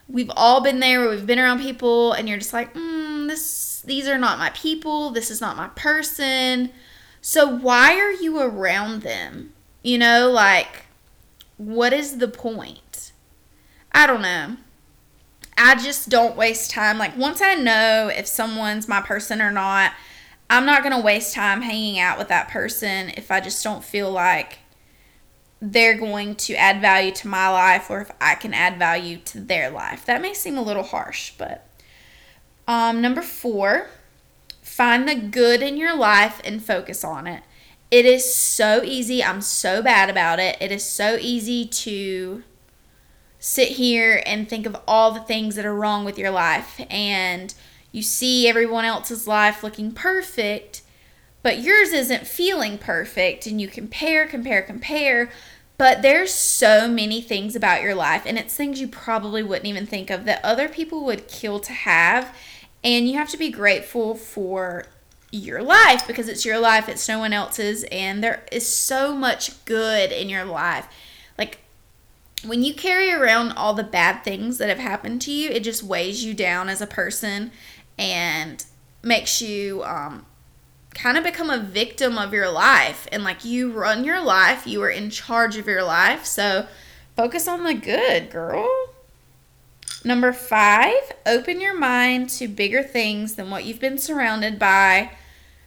we've 0.08 0.32
all 0.38 0.62
been 0.62 0.80
there 0.80 1.02
where 1.02 1.10
we've 1.10 1.28
been 1.28 1.40
around 1.40 1.60
people 1.60 2.14
and 2.14 2.30
you're 2.30 2.38
just 2.38 2.54
like, 2.54 2.74
mm, 2.74 3.28
this 3.28 3.82
these 3.86 4.08
are 4.08 4.18
not 4.18 4.40
my 4.40 4.52
people, 4.52 5.10
this 5.10 5.30
is 5.30 5.42
not 5.42 5.58
my 5.58 5.68
person. 5.76 6.72
So 7.20 7.46
why 7.46 8.00
are 8.00 8.14
you 8.14 8.40
around 8.40 9.02
them? 9.02 9.52
You 9.84 9.98
know, 9.98 10.30
like 10.30 10.86
what 11.58 11.92
is 11.92 12.20
the 12.20 12.30
point? 12.30 13.12
I 13.92 14.08
don't 14.08 14.22
know. 14.22 14.56
I 15.58 15.76
just 15.76 16.08
don't 16.08 16.38
waste 16.38 16.72
time. 16.72 16.98
Like, 16.98 17.18
once 17.18 17.42
I 17.42 17.56
know 17.56 18.08
if 18.08 18.26
someone's 18.26 18.88
my 18.88 19.02
person 19.02 19.42
or 19.42 19.52
not, 19.52 19.92
I'm 20.52 20.66
not 20.66 20.84
going 20.84 20.94
to 20.94 21.02
waste 21.02 21.34
time 21.34 21.62
hanging 21.62 21.98
out 21.98 22.18
with 22.18 22.28
that 22.28 22.50
person 22.50 23.14
if 23.16 23.32
I 23.32 23.40
just 23.40 23.64
don't 23.64 23.86
feel 23.86 24.12
like 24.12 24.60
they're 25.62 25.98
going 25.98 26.36
to 26.36 26.56
add 26.56 26.82
value 26.82 27.14
to 27.14 27.30
my 27.30 27.48
life 27.48 27.90
or 27.90 28.02
if 28.02 28.12
I 28.20 28.36
can 28.36 28.54
add 28.54 28.78
value 28.78 29.18
to 29.26 29.40
their 29.40 29.70
life. 29.70 30.06
That 30.06 30.22
may 30.22 30.34
seem 30.34 30.58
a 30.58 30.62
little 30.62 30.84
harsh, 30.84 31.32
but 31.38 31.66
um, 32.68 33.02
number 33.02 33.22
four, 33.22 33.88
find 34.62 35.08
the 35.08 35.16
good 35.16 35.62
in 35.62 35.78
your 35.78 35.96
life 35.96 36.42
and 36.44 36.62
focus 36.62 37.06
on 37.06 37.28
it. 37.28 37.44
It 37.90 38.06
is 38.06 38.36
so 38.36 38.84
easy. 38.84 39.24
I'm 39.24 39.42
so 39.42 39.82
bad 39.82 40.10
about 40.10 40.40
it. 40.40 40.58
It 40.60 40.74
is 40.74 40.84
so 40.84 41.16
easy 41.16 41.66
to 41.66 42.44
sit 43.40 43.70
here 43.70 44.22
and 44.26 44.50
think 44.50 44.66
of 44.66 44.76
all 44.86 45.14
the 45.14 45.22
things 45.22 45.56
that 45.56 45.66
are 45.66 45.74
wrong 45.74 46.04
with 46.04 46.20
your 46.20 46.32
life 46.32 46.82
and 46.90 47.54
you 47.92 48.02
see 48.02 48.48
everyone 48.48 48.86
else's 48.86 49.28
life 49.28 49.64
looking 49.64 49.92
perfect, 49.92 50.82
but 51.44 51.60
yours 51.60 51.92
isn't 51.92 52.28
feeling 52.28 52.78
perfect 52.78 53.46
and 53.46 53.60
you 53.60 53.68
compare, 53.68 54.28
compare, 54.28 54.62
compare. 54.62 55.32
But 55.78 56.02
there's 56.02 56.34
so 56.34 56.88
many 56.88 57.22
things 57.22 57.56
about 57.56 57.82
your 57.82 57.96
life, 57.96 58.24
and 58.26 58.38
it's 58.38 58.56
things 58.56 58.80
you 58.80 58.88
probably 58.88 59.42
wouldn't 59.42 59.66
even 59.66 59.88
think 59.88 60.12
of 60.12 60.26
that 60.26 60.46
other 60.46 60.70
people 60.70 61.04
would 61.06 61.28
kill 61.28 61.60
to 61.60 61.74
have. 61.74 62.36
And 62.84 63.08
you 63.08 63.16
have 63.18 63.30
to 63.30 63.38
be 63.38 63.50
grateful 63.50 64.14
for 64.16 64.86
your 65.32 65.64
life 65.64 66.06
because 66.06 66.28
it's 66.28 66.46
your 66.46 66.60
life, 66.60 66.88
it's 66.88 67.08
no 67.08 67.18
one 67.20 67.34
else's, 67.34 67.84
and 67.86 68.24
there 68.24 68.44
is 68.52 68.68
so 68.68 69.16
much 69.16 69.64
good 69.66 70.12
in 70.12 70.30
your 70.30 70.46
life. 70.46 70.88
Like 71.38 71.60
when 72.46 72.64
you 72.64 72.74
carry 72.74 73.12
around 73.12 73.54
all 73.54 73.74
the 73.74 73.84
bad 73.84 74.24
things 74.24 74.60
that 74.60 74.70
have 74.70 74.80
happened 74.80 75.22
to 75.24 75.32
you, 75.32 75.50
it 75.50 75.64
just 75.64 75.84
weighs 75.84 76.24
you 76.24 76.34
down 76.34 76.70
as 76.70 76.82
a 76.82 76.88
person 76.88 77.52
and 77.98 78.66
makes 79.04 79.42
you 79.42 79.84
um, 79.84 80.26
kind 80.94 81.18
of 81.18 81.24
become 81.24 81.50
a 81.50 81.60
victim 81.60 82.18
of 82.18 82.34
your 82.34 82.50
life. 82.50 83.08
And 83.12 83.24
like 83.24 83.46
you 83.46 83.72
run 83.72 84.04
your 84.04 84.22
life, 84.22 84.68
you 84.68 84.82
are 84.84 84.90
in 84.90 85.10
charge 85.10 85.58
of 85.58 85.68
your 85.68 85.84
life. 85.84 86.26
So 86.26 86.68
focus 87.16 87.48
on 87.48 87.64
the 87.64 87.74
good, 87.74 88.30
girl. 88.30 88.68
Number 90.04 90.34
five, 90.34 91.14
open 91.26 91.62
your 91.62 91.78
mind 91.78 92.30
to 92.32 92.48
bigger 92.48 92.82
things 92.82 93.36
than 93.36 93.50
what 93.50 93.66
you've 93.66 93.80
been 93.80 94.00
surrounded 94.00 94.58
by 94.58 95.12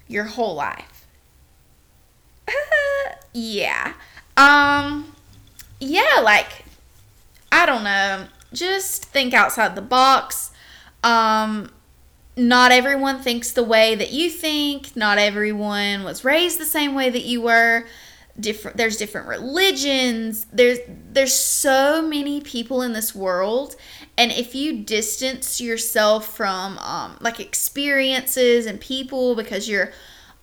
your 0.09 0.25
whole 0.25 0.57
life. 0.57 1.07
yeah. 3.33 3.95
Um, 4.37 5.15
yeah, 5.81 6.21
like 6.23 6.65
I 7.53 7.67
don't 7.67 7.85
know. 7.85 8.27
Just 8.53 9.05
think 9.05 9.35
outside 9.35 9.77
the 9.77 9.83
box. 9.83 10.51
Um, 11.05 11.71
not 12.37 12.73
everyone 12.73 13.21
thinks 13.21 13.53
the 13.53 13.63
way 13.63 13.95
that 13.95 14.13
you 14.13 14.29
think. 14.31 14.97
Not 14.97 15.19
everyone 15.19 16.03
was 16.05 16.25
raised 16.25 16.59
the 16.59 16.65
same 16.65 16.95
way 16.95 17.11
that 17.11 17.25
you 17.25 17.41
were. 17.43 17.87
Different 18.39 18.77
there's 18.77 18.97
different 18.97 19.29
religions. 19.29 20.47
There's 20.53 20.81
there's 21.13 21.33
so 21.33 22.03
many 22.03 22.41
people 22.41 22.83
in 22.83 22.93
this 22.93 23.15
world 23.15 23.77
and 24.17 24.31
if 24.31 24.55
you 24.55 24.85
distance 24.85 25.61
yourself 25.61 26.37
from 26.37 26.79
um, 26.79 27.17
like 27.21 27.41
experiences 27.41 28.67
and 28.67 28.81
people 28.81 29.35
because 29.35 29.69
you're 29.69 29.93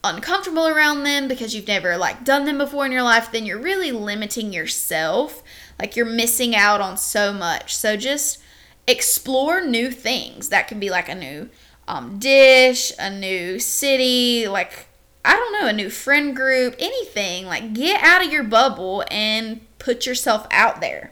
uncomfortable 0.03 0.67
around 0.67 1.03
them 1.03 1.27
because 1.27 1.55
you've 1.55 1.67
never 1.67 1.95
like 1.97 2.25
done 2.25 2.45
them 2.45 2.57
before 2.57 2.85
in 2.85 2.91
your 2.91 3.03
life, 3.03 3.31
then 3.31 3.45
you're 3.45 3.59
really 3.59 3.91
limiting 3.91 4.51
yourself 4.51 5.41
like 5.79 5.95
you're 5.95 6.05
missing 6.05 6.55
out 6.55 6.81
on 6.81 6.97
so 6.97 7.31
much. 7.31 7.75
So 7.75 7.95
just 7.95 8.39
explore 8.87 9.61
new 9.61 9.89
things. 9.89 10.49
That 10.49 10.67
can 10.67 10.79
be 10.79 10.89
like 10.89 11.07
a 11.07 11.15
new 11.15 11.49
um, 11.87 12.19
dish, 12.19 12.91
a 12.99 13.09
new 13.09 13.59
city, 13.59 14.47
like 14.47 14.87
I 15.23 15.35
don't 15.35 15.53
know, 15.53 15.67
a 15.67 15.73
new 15.73 15.89
friend 15.89 16.35
group, 16.35 16.75
anything. 16.79 17.45
Like 17.45 17.73
get 17.73 18.01
out 18.03 18.25
of 18.25 18.31
your 18.31 18.43
bubble 18.43 19.03
and 19.11 19.61
put 19.79 20.05
yourself 20.05 20.47
out 20.51 20.81
there. 20.81 21.11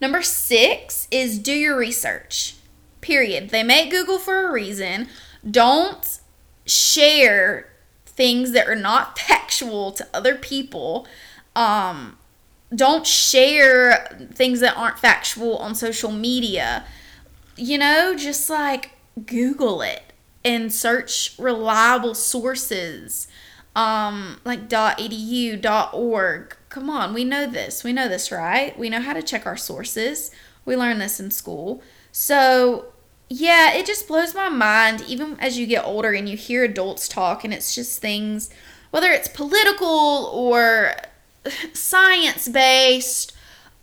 Number 0.00 0.22
six 0.22 1.08
is 1.10 1.38
do 1.38 1.52
your 1.52 1.76
research. 1.76 2.56
Period. 3.00 3.50
They 3.50 3.62
make 3.62 3.90
Google 3.90 4.18
for 4.18 4.46
a 4.46 4.52
reason. 4.52 5.08
Don't 5.48 6.18
share 6.66 7.70
things 8.06 8.52
that 8.52 8.68
are 8.68 8.76
not 8.76 9.18
factual 9.18 9.92
to 9.92 10.06
other 10.12 10.34
people. 10.34 11.06
Um, 11.54 12.18
don't 12.74 13.06
share 13.06 14.28
things 14.32 14.60
that 14.60 14.76
aren't 14.76 14.98
factual 14.98 15.58
on 15.58 15.74
social 15.74 16.10
media. 16.10 16.84
You 17.56 17.78
know, 17.78 18.14
just 18.16 18.50
like 18.50 18.92
Google 19.26 19.82
it 19.82 20.12
and 20.44 20.72
search 20.72 21.34
reliable 21.38 22.14
sources 22.14 23.28
um, 23.76 24.40
like 24.44 24.68
.edu, 24.68 25.92
.org. 25.92 26.56
Come 26.68 26.90
on, 26.90 27.14
we 27.14 27.24
know 27.24 27.46
this. 27.46 27.82
We 27.84 27.92
know 27.92 28.08
this, 28.08 28.30
right? 28.30 28.78
We 28.78 28.88
know 28.88 29.00
how 29.00 29.12
to 29.12 29.22
check 29.22 29.46
our 29.46 29.56
sources. 29.56 30.30
We 30.64 30.76
learn 30.76 30.98
this 30.98 31.18
in 31.20 31.30
school. 31.30 31.82
So, 32.12 32.86
yeah, 33.28 33.72
it 33.72 33.86
just 33.86 34.06
blows 34.06 34.34
my 34.34 34.48
mind 34.48 35.02
even 35.08 35.36
as 35.40 35.58
you 35.58 35.66
get 35.66 35.84
older 35.84 36.12
and 36.12 36.28
you 36.28 36.36
hear 36.36 36.64
adults 36.64 37.08
talk 37.08 37.44
and 37.44 37.52
it's 37.52 37.74
just 37.74 38.00
things 38.00 38.50
whether 38.90 39.10
it's 39.10 39.26
political 39.26 40.30
or 40.32 40.92
science 41.72 42.46
based, 42.46 43.33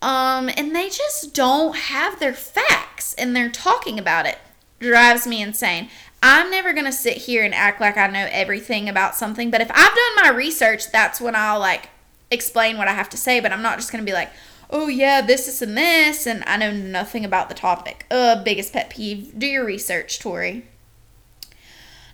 um, 0.02 0.50
and 0.58 0.76
they 0.76 0.90
just 0.90 1.34
don't 1.34 1.76
have 1.76 2.20
their 2.20 2.34
facts 2.34 3.14
and 3.16 3.36
they're 3.36 3.50
talking 3.50 4.00
about 4.00 4.26
it. 4.26 4.38
Drives 4.80 5.28
me 5.28 5.42
insane. 5.42 5.90
I'm 6.24 6.52
never 6.52 6.74
gonna 6.74 6.92
sit 6.92 7.18
here 7.18 7.44
and 7.44 7.54
act 7.54 7.82
like 7.82 7.98
I 7.98 8.08
know 8.08 8.28
everything 8.32 8.90
about 8.90 9.16
something, 9.16 9.52
but 9.52 9.62
if 9.62 9.70
I've 9.72 9.96
done 9.96 10.24
my 10.24 10.30
research, 10.30 10.92
that's 10.92 11.22
when 11.22 11.36
I'll 11.36 11.60
like 11.60 11.90
explain 12.30 12.78
what 12.78 12.88
I 12.88 12.94
have 12.94 13.10
to 13.10 13.18
say, 13.18 13.40
but 13.40 13.52
I'm 13.52 13.62
not 13.62 13.78
just 13.78 13.92
gonna 13.92 14.04
be 14.04 14.14
like, 14.14 14.32
oh 14.70 14.88
yeah, 14.88 15.22
this, 15.22 15.46
this, 15.46 15.62
and 15.62 15.78
this, 15.78 16.26
and 16.26 16.44
I 16.48 16.58
know 16.58 16.72
nothing 16.72 17.26
about 17.26 17.50
the 17.50 17.56
topic. 17.56 18.06
Uh, 18.10 18.42
biggest 18.44 18.74
pet 18.74 18.90
peeve. 18.90 19.38
Do 19.38 19.46
your 19.46 19.66
research, 19.66 20.20
Tori. 20.20 20.66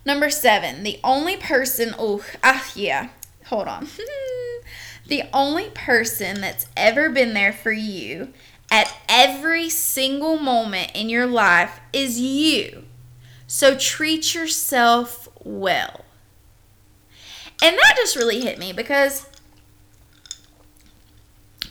Number 0.05 0.29
seven, 0.29 0.83
the 0.83 0.99
only 1.03 1.35
person, 1.37 1.93
oh, 1.99 2.25
ah, 2.41 2.71
yeah, 2.75 3.09
hold 3.45 3.67
on. 3.67 3.87
the 5.07 5.23
only 5.33 5.69
person 5.69 6.41
that's 6.41 6.67
ever 6.75 7.09
been 7.09 7.33
there 7.33 7.53
for 7.53 7.71
you 7.71 8.33
at 8.69 8.93
every 9.07 9.69
single 9.69 10.37
moment 10.37 10.91
in 10.93 11.09
your 11.09 11.25
life 11.25 11.79
is 11.93 12.19
you. 12.19 12.83
So 13.47 13.77
treat 13.77 14.35
yourself 14.35 15.29
well. 15.43 16.03
And 17.63 17.75
that 17.75 17.95
just 17.95 18.15
really 18.15 18.41
hit 18.41 18.59
me 18.59 18.73
because 18.73 19.25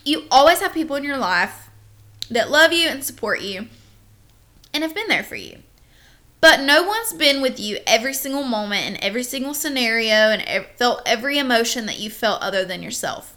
you 0.05 0.25
always 0.31 0.61
have 0.61 0.73
people 0.73 0.97
in 0.97 1.05
your 1.05 1.19
life 1.19 1.69
that 2.31 2.51
love 2.51 2.73
you 2.73 2.89
and 2.89 3.05
support 3.05 3.41
you 3.43 3.67
and 4.73 4.83
have 4.83 4.95
been 4.95 5.09
there 5.09 5.23
for 5.23 5.37
you. 5.37 5.59
But 6.41 6.61
no 6.61 6.83
one's 6.83 7.13
been 7.13 7.41
with 7.41 7.59
you 7.59 7.79
every 7.87 8.15
single 8.15 8.45
moment 8.45 8.87
in 8.87 9.05
every 9.05 9.23
single 9.23 9.55
scenario 9.55 10.31
and 10.31 10.67
felt 10.77 11.03
every 11.07 11.39
emotion 11.39 11.87
that 11.87 11.99
you 11.99 12.11
felt 12.11 12.43
other 12.43 12.65
than 12.65 12.83
yourself. 12.83 13.37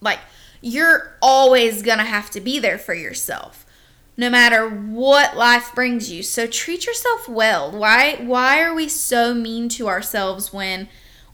Like, 0.00 0.20
you're 0.60 1.16
always 1.20 1.82
going 1.82 1.98
to 1.98 2.04
have 2.04 2.30
to 2.30 2.40
be 2.40 2.58
there 2.58 2.78
for 2.78 2.94
yourself 2.94 3.66
no 4.18 4.28
matter 4.28 4.68
what 4.68 5.36
life 5.36 5.72
brings 5.74 6.10
you. 6.10 6.24
So 6.24 6.48
treat 6.48 6.84
yourself 6.86 7.28
well. 7.28 7.70
Why 7.70 8.16
why 8.16 8.60
are 8.60 8.74
we 8.74 8.88
so 8.88 9.32
mean 9.32 9.68
to 9.70 9.86
ourselves 9.86 10.52
when 10.52 10.88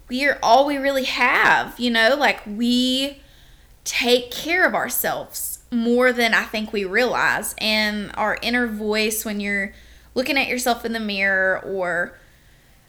we 0.09 0.27
are 0.27 0.39
all 0.43 0.67
we 0.67 0.77
really 0.77 1.05
have? 1.05 1.81
You 1.81 1.91
know, 1.91 2.15
like 2.15 2.43
we 2.47 3.23
take 3.85 4.31
care 4.31 4.67
of 4.67 4.75
ourselves 4.75 5.61
more 5.71 6.13
than 6.13 6.35
I 6.35 6.43
think 6.45 6.73
we 6.73 6.85
realize. 6.85 7.55
And 7.57 8.11
our 8.17 8.39
inner 8.43 8.67
voice 8.67 9.25
when 9.25 9.41
you're 9.41 9.73
looking 10.15 10.39
at 10.39 10.49
yourself 10.49 10.85
in 10.85 10.93
the 10.93 11.01
mirror 11.01 11.61
or 11.65 12.19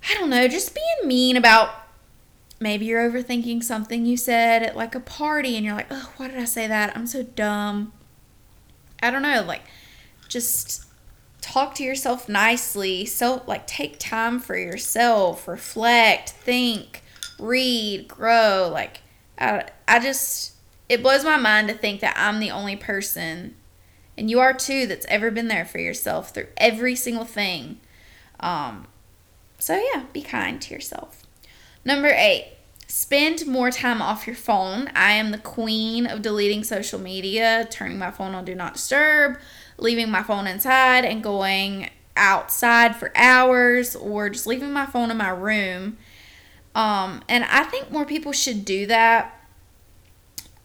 I 0.09 0.13
don't 0.15 0.29
know, 0.29 0.47
just 0.47 0.75
being 0.75 1.07
mean 1.07 1.35
about 1.37 1.71
maybe 2.59 2.85
you're 2.85 3.09
overthinking 3.09 3.63
something 3.63 4.05
you 4.05 4.17
said 4.17 4.63
at 4.63 4.75
like 4.75 4.95
a 4.95 4.99
party 4.99 5.55
and 5.55 5.65
you're 5.65 5.75
like, 5.75 5.87
"Oh, 5.89 6.13
why 6.17 6.27
did 6.27 6.37
I 6.37 6.45
say 6.45 6.67
that? 6.67 6.95
I'm 6.95 7.07
so 7.07 7.23
dumb." 7.23 7.93
I 9.01 9.11
don't 9.11 9.21
know, 9.21 9.43
like 9.45 9.61
just 10.27 10.85
talk 11.41 11.75
to 11.75 11.83
yourself 11.83 12.27
nicely. 12.27 13.05
So 13.05 13.43
like 13.45 13.67
take 13.67 13.99
time 13.99 14.39
for 14.39 14.57
yourself, 14.57 15.47
reflect, 15.47 16.31
think, 16.31 17.03
read, 17.39 18.07
grow. 18.07 18.69
Like, 18.71 19.01
I, 19.37 19.65
I 19.87 19.99
just, 19.99 20.53
it 20.89 21.01
blows 21.01 21.23
my 21.23 21.37
mind 21.37 21.67
to 21.69 21.73
think 21.75 22.01
that 22.01 22.15
I'm 22.17 22.39
the 22.39 22.51
only 22.51 22.75
person, 22.75 23.55
and 24.17 24.29
you 24.29 24.39
are 24.39 24.53
too, 24.53 24.87
that's 24.87 25.05
ever 25.07 25.31
been 25.31 25.47
there 25.47 25.65
for 25.65 25.79
yourself 25.79 26.33
through 26.33 26.47
every 26.57 26.95
single 26.95 27.25
thing. 27.25 27.79
Um, 28.39 28.87
so, 29.59 29.81
yeah, 29.93 30.05
be 30.13 30.21
kind 30.21 30.61
to 30.61 30.73
yourself. 30.73 31.23
Number 31.83 32.11
eight, 32.15 32.53
spend 32.87 33.45
more 33.45 33.71
time 33.71 34.01
off 34.01 34.27
your 34.27 34.35
phone. 34.35 34.89
I 34.95 35.11
am 35.13 35.31
the 35.31 35.37
queen 35.37 36.05
of 36.05 36.21
deleting 36.21 36.63
social 36.63 36.99
media, 36.99 37.67
turning 37.69 37.99
my 37.99 38.11
phone 38.11 38.33
on 38.35 38.45
do 38.45 38.55
not 38.55 38.73
disturb, 38.73 39.37
leaving 39.77 40.09
my 40.09 40.23
phone 40.23 40.47
inside, 40.47 41.05
and 41.05 41.21
going 41.21 41.89
outside 42.15 42.95
for 42.95 43.11
hours, 43.15 43.95
or 43.95 44.29
just 44.29 44.47
leaving 44.47 44.71
my 44.71 44.85
phone 44.85 45.11
in 45.11 45.17
my 45.17 45.29
room. 45.29 45.97
Um, 46.73 47.21
and 47.29 47.43
I 47.45 47.63
think 47.63 47.91
more 47.91 48.05
people 48.05 48.31
should 48.31 48.65
do 48.65 48.85
that. 48.87 49.31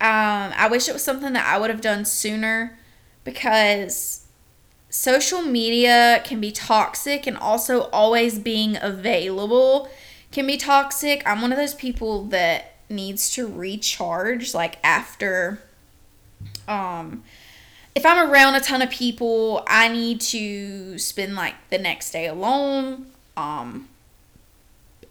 Um, 0.01 0.53
I 0.57 0.69
wish 0.71 0.89
it 0.89 0.93
was 0.93 1.05
something 1.05 1.33
that 1.35 1.47
I 1.47 1.59
would 1.59 1.71
have 1.71 1.81
done 1.81 2.05
sooner 2.05 2.79
because 3.25 4.27
social 4.89 5.43
media 5.43 6.21
can 6.25 6.41
be 6.41 6.51
toxic 6.51 7.27
and 7.27 7.37
also 7.37 7.83
always 7.91 8.39
being 8.39 8.77
available 8.81 9.89
can 10.33 10.47
be 10.47 10.57
toxic. 10.57 11.23
I'm 11.27 11.41
one 11.41 11.53
of 11.53 11.59
those 11.59 11.75
people 11.75 12.25
that 12.27 12.75
needs 12.89 13.31
to 13.35 13.47
recharge 13.47 14.53
like 14.53 14.79
after 14.83 15.63
um 16.67 17.23
if 17.95 18.07
I'm 18.07 18.31
around 18.31 18.55
a 18.55 18.61
ton 18.61 18.83
of 18.83 18.91
people, 18.91 19.65
I 19.67 19.89
need 19.89 20.21
to 20.23 20.97
spend 20.99 21.35
like 21.35 21.55
the 21.71 21.79
next 21.79 22.11
day 22.11 22.27
alone. 22.27 23.07
Um 23.37 23.89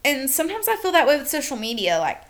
and 0.04 0.30
sometimes 0.30 0.68
I 0.68 0.76
feel 0.78 0.92
that 0.92 1.08
way 1.08 1.18
with 1.18 1.30
social 1.30 1.58
media 1.58 2.00
like 2.00 2.22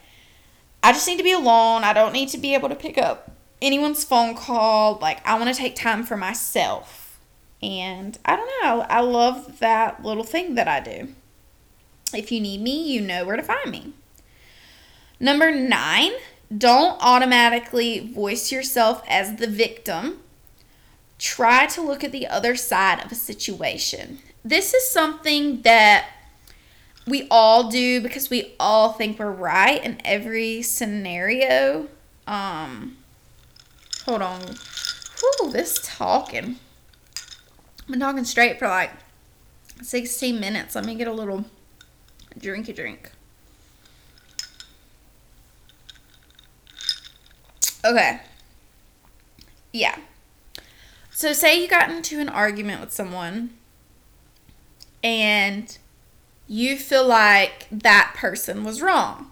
I 0.81 0.91
just 0.91 1.07
need 1.07 1.17
to 1.17 1.23
be 1.23 1.33
alone. 1.33 1.83
I 1.83 1.93
don't 1.93 2.13
need 2.13 2.29
to 2.29 2.37
be 2.37 2.53
able 2.53 2.69
to 2.69 2.75
pick 2.75 2.97
up 2.97 3.31
anyone's 3.61 4.03
phone 4.03 4.35
call. 4.35 4.97
Like 5.01 5.25
I 5.27 5.37
want 5.37 5.53
to 5.53 5.59
take 5.59 5.75
time 5.75 6.03
for 6.03 6.17
myself. 6.17 7.19
And 7.61 8.17
I 8.23 8.35
don't 8.35 8.51
know. 8.63 8.85
I 8.89 9.01
love 9.01 9.59
that 9.59 10.03
little 10.03 10.23
thing 10.23 10.55
that 10.55 10.67
I 10.67 10.79
do. 10.79 11.09
If 12.13 12.31
you 12.31 12.39
need 12.39 12.61
me, 12.61 12.91
you 12.91 13.01
know 13.01 13.25
where 13.25 13.35
to 13.35 13.43
find 13.43 13.69
me. 13.69 13.93
Number 15.19 15.51
nine, 15.51 16.11
don't 16.55 16.97
automatically 17.01 17.99
voice 17.99 18.51
yourself 18.51 19.03
as 19.07 19.35
the 19.35 19.47
victim. 19.47 20.19
Try 21.17 21.65
to 21.67 21.81
look 21.81 22.03
at 22.03 22.13
the 22.13 22.27
other 22.27 22.55
side 22.55 23.03
of 23.03 23.11
a 23.11 23.15
situation. 23.15 24.19
This 24.43 24.73
is 24.73 24.89
something 24.89 25.61
that 25.63 26.07
we 27.05 27.27
all 27.29 27.69
do 27.69 27.99
because 27.99 28.29
we 28.29 28.53
all 28.59 28.93
think 28.93 29.19
we're 29.19 29.31
right 29.31 29.83
in 29.83 29.99
every 30.05 30.61
scenario. 30.61 31.89
Um, 32.25 32.97
hold 34.09 34.23
on. 34.23 34.41
Whew, 35.19 35.51
this 35.51 35.79
talking. 35.83 36.57
I've 37.79 37.87
been 37.87 37.99
talking 37.99 38.25
straight 38.25 38.57
for 38.57 38.67
like 38.67 38.91
16 39.83 40.39
minutes. 40.39 40.73
Let 40.73 40.85
me 40.85 40.95
get 40.95 41.07
a 41.07 41.13
little 41.13 41.45
drinky 42.39 42.75
drink. 42.75 43.11
Okay. 47.85 48.19
Yeah. 49.71 49.95
So, 51.11 51.31
say 51.33 51.61
you 51.61 51.67
got 51.67 51.91
into 51.91 52.19
an 52.19 52.29
argument 52.29 52.81
with 52.81 52.91
someone 52.91 53.51
and 55.03 55.77
you 56.47 56.77
feel 56.77 57.05
like 57.05 57.67
that 57.71 58.13
person 58.17 58.63
was 58.63 58.81
wrong. 58.81 59.29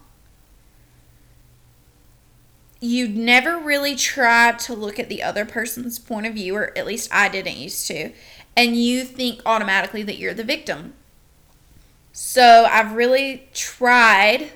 You 2.80 3.08
never 3.08 3.58
really 3.58 3.96
try 3.96 4.52
to 4.52 4.74
look 4.74 4.98
at 4.98 5.08
the 5.08 5.22
other 5.22 5.44
person's 5.44 5.98
point 5.98 6.26
of 6.26 6.34
view, 6.34 6.54
or 6.54 6.76
at 6.78 6.86
least 6.86 7.12
I 7.12 7.28
didn't 7.28 7.56
used 7.56 7.86
to, 7.88 8.12
and 8.56 8.76
you 8.76 9.04
think 9.04 9.40
automatically 9.44 10.02
that 10.04 10.18
you're 10.18 10.34
the 10.34 10.44
victim. 10.44 10.94
So 12.12 12.66
I've 12.70 12.92
really 12.92 13.48
tried, 13.52 14.52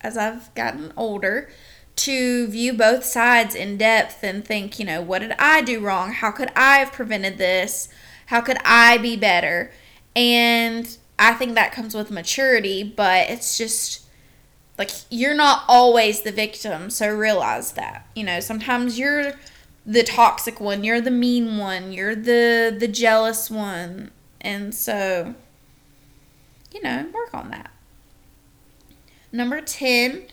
as 0.00 0.16
I've 0.16 0.54
gotten 0.54 0.92
older, 0.96 1.48
to 1.96 2.46
view 2.48 2.72
both 2.72 3.04
sides 3.04 3.54
in 3.54 3.78
depth 3.78 4.22
and 4.22 4.44
think, 4.44 4.78
you 4.78 4.84
know, 4.84 5.00
what 5.00 5.20
did 5.20 5.32
I 5.38 5.62
do 5.62 5.80
wrong? 5.80 6.12
How 6.12 6.30
could 6.30 6.52
I 6.54 6.78
have 6.78 6.92
prevented 6.92 7.38
this? 7.38 7.88
How 8.26 8.40
could 8.40 8.58
I 8.64 8.98
be 8.98 9.16
better? 9.16 9.72
And 10.14 10.96
I 11.18 11.32
think 11.34 11.54
that 11.54 11.72
comes 11.72 11.94
with 11.94 12.10
maturity, 12.10 12.82
but 12.82 13.30
it's 13.30 13.56
just 13.56 14.05
like 14.78 14.90
you're 15.10 15.34
not 15.34 15.64
always 15.68 16.22
the 16.22 16.32
victim, 16.32 16.90
so 16.90 17.14
realize 17.14 17.72
that. 17.72 18.06
You 18.14 18.24
know, 18.24 18.40
sometimes 18.40 18.98
you're 18.98 19.32
the 19.84 20.02
toxic 20.02 20.60
one, 20.60 20.84
you're 20.84 21.00
the 21.00 21.10
mean 21.10 21.58
one, 21.58 21.92
you're 21.92 22.14
the 22.14 22.74
the 22.78 22.88
jealous 22.88 23.50
one. 23.50 24.10
And 24.40 24.74
so 24.74 25.34
you 26.76 26.82
know, 26.82 27.06
work 27.12 27.32
on 27.32 27.50
that. 27.50 27.70
Number 29.32 29.60
10, 29.60 30.26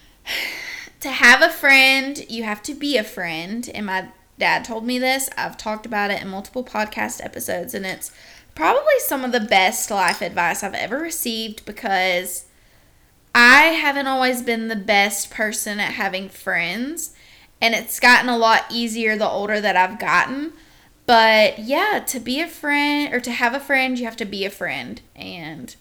to 1.00 1.08
have 1.08 1.42
a 1.42 1.48
friend, 1.48 2.24
you 2.28 2.44
have 2.44 2.62
to 2.64 2.74
be 2.74 2.96
a 2.96 3.04
friend. 3.04 3.68
And 3.72 3.86
my 3.86 4.08
dad 4.38 4.64
told 4.64 4.84
me 4.84 4.98
this. 4.98 5.30
I've 5.36 5.56
talked 5.56 5.86
about 5.86 6.10
it 6.10 6.22
in 6.22 6.28
multiple 6.28 6.64
podcast 6.64 7.24
episodes, 7.24 7.74
and 7.74 7.86
it's 7.86 8.10
probably 8.54 8.98
some 8.98 9.24
of 9.24 9.32
the 9.32 9.40
best 9.40 9.90
life 9.90 10.20
advice 10.22 10.62
I've 10.62 10.74
ever 10.74 10.98
received 10.98 11.64
because 11.64 12.43
I 13.34 13.62
haven't 13.64 14.06
always 14.06 14.42
been 14.42 14.68
the 14.68 14.76
best 14.76 15.30
person 15.30 15.80
at 15.80 15.94
having 15.94 16.28
friends, 16.28 17.14
and 17.60 17.74
it's 17.74 17.98
gotten 17.98 18.28
a 18.28 18.38
lot 18.38 18.66
easier 18.70 19.16
the 19.16 19.28
older 19.28 19.60
that 19.60 19.76
I've 19.76 19.98
gotten. 19.98 20.52
But 21.06 21.58
yeah, 21.58 22.02
to 22.06 22.20
be 22.20 22.40
a 22.40 22.46
friend 22.46 23.12
or 23.12 23.20
to 23.20 23.30
have 23.30 23.52
a 23.52 23.60
friend, 23.60 23.98
you 23.98 24.04
have 24.04 24.16
to 24.16 24.24
be 24.24 24.44
a 24.44 24.50
friend. 24.50 25.00
And 25.14 25.74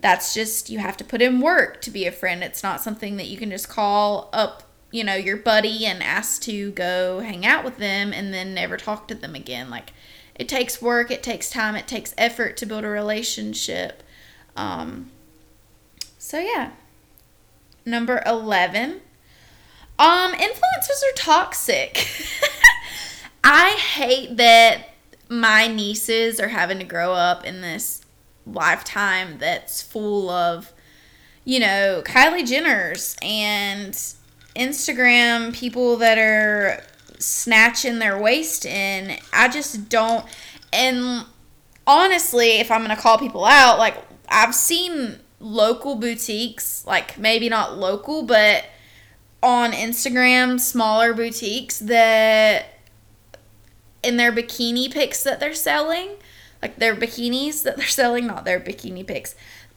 that's 0.00 0.34
just, 0.34 0.68
you 0.68 0.78
have 0.80 0.96
to 0.98 1.04
put 1.04 1.22
in 1.22 1.40
work 1.40 1.80
to 1.82 1.90
be 1.90 2.06
a 2.06 2.12
friend. 2.12 2.42
It's 2.42 2.62
not 2.62 2.82
something 2.82 3.16
that 3.16 3.28
you 3.28 3.38
can 3.38 3.50
just 3.50 3.68
call 3.68 4.28
up, 4.32 4.64
you 4.90 5.04
know, 5.04 5.14
your 5.14 5.38
buddy 5.38 5.86
and 5.86 6.02
ask 6.02 6.42
to 6.42 6.72
go 6.72 7.20
hang 7.20 7.46
out 7.46 7.64
with 7.64 7.78
them 7.78 8.12
and 8.12 8.34
then 8.34 8.52
never 8.52 8.76
talk 8.76 9.08
to 9.08 9.14
them 9.14 9.34
again. 9.34 9.70
Like, 9.70 9.92
it 10.34 10.48
takes 10.48 10.82
work, 10.82 11.10
it 11.10 11.22
takes 11.22 11.48
time, 11.48 11.76
it 11.76 11.86
takes 11.86 12.14
effort 12.18 12.56
to 12.58 12.66
build 12.66 12.84
a 12.84 12.88
relationship. 12.88 14.02
Um, 14.56 15.10
so 16.32 16.38
yeah. 16.38 16.70
Number 17.84 18.22
11. 18.24 19.02
Um, 19.98 20.32
influencers 20.32 21.02
are 21.10 21.14
toxic. 21.14 22.08
I 23.44 23.72
hate 23.72 24.38
that 24.38 24.94
my 25.28 25.66
nieces 25.66 26.40
are 26.40 26.48
having 26.48 26.78
to 26.78 26.86
grow 26.86 27.12
up 27.12 27.44
in 27.44 27.60
this 27.60 28.06
lifetime 28.46 29.36
that's 29.36 29.82
full 29.82 30.30
of, 30.30 30.72
you 31.44 31.60
know, 31.60 32.02
Kylie 32.02 32.48
Jenner's 32.48 33.14
and 33.20 33.92
Instagram 34.56 35.52
people 35.52 35.98
that 35.98 36.16
are 36.16 36.82
snatching 37.18 37.98
their 37.98 38.18
waist 38.18 38.64
in. 38.64 39.18
I 39.34 39.48
just 39.48 39.90
don't. 39.90 40.24
And 40.72 41.26
honestly, 41.86 42.52
if 42.52 42.70
I'm 42.70 42.82
going 42.82 42.96
to 42.96 43.02
call 43.02 43.18
people 43.18 43.44
out, 43.44 43.78
like, 43.78 44.02
I've 44.30 44.54
seen 44.54 45.18
local 45.42 45.96
boutiques, 45.96 46.86
like 46.86 47.18
maybe 47.18 47.48
not 47.48 47.76
local, 47.76 48.22
but 48.22 48.64
on 49.42 49.72
Instagram, 49.72 50.60
smaller 50.60 51.12
boutiques 51.12 51.80
that 51.80 52.78
in 54.02 54.16
their 54.16 54.32
bikini 54.32 54.90
pics 54.90 55.22
that 55.24 55.40
they're 55.40 55.54
selling, 55.54 56.10
like 56.62 56.76
their 56.76 56.94
bikinis 56.94 57.62
that 57.64 57.76
they're 57.76 57.86
selling, 57.88 58.26
not 58.26 58.44
their 58.44 58.60
bikini 58.60 59.06
pics. 59.06 59.34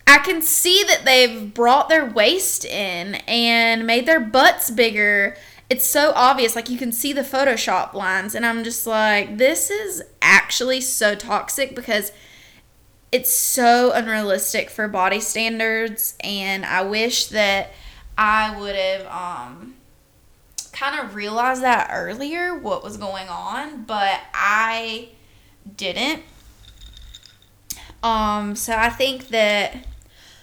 I 0.08 0.19
can 0.19 0.43
see 0.43 0.84
that 0.84 1.04
they've 1.04 1.51
brought 1.51 1.89
their 1.89 2.06
waist 2.06 2.63
in 2.63 3.15
and 3.28 3.88
made 3.88 4.06
their 4.06 4.19
butts 4.19 4.69
bigger. 4.69 5.36
It's 5.67 5.86
so 5.86 6.13
obvious. 6.15 6.56
Like 6.56 6.69
you 6.69 6.78
can 6.78 6.91
see 6.91 7.12
the 7.12 7.21
Photoshop 7.21 7.95
lines. 7.95 8.36
And 8.36 8.45
I'm 8.45 8.63
just 8.63 8.86
like, 8.86 9.38
this 9.38 9.71
is 9.71 10.04
actually 10.21 10.82
so 10.82 11.15
toxic 11.15 11.75
because 11.75 12.12
it's 13.15 13.32
so 13.32 13.93
unrealistic 13.93 14.69
for 14.69 14.89
body 14.89 15.21
standards. 15.21 16.17
And 16.19 16.65
I 16.65 16.82
wish 16.82 17.28
that 17.28 17.71
I 18.17 18.60
would 18.60 18.75
have 18.75 19.08
um, 19.08 19.75
kind 20.73 20.99
of 20.99 21.15
realized 21.15 21.62
that 21.62 21.89
earlier 21.93 22.54
what 22.54 22.84
was 22.84 22.97
going 22.97 23.30
on, 23.30 23.84
but 23.84 24.19
I 24.34 25.12
didn't. 25.78 26.23
Um, 28.04 28.54
so 28.58 28.73
I 28.73 28.89
think 28.89 29.30
that 29.30 29.78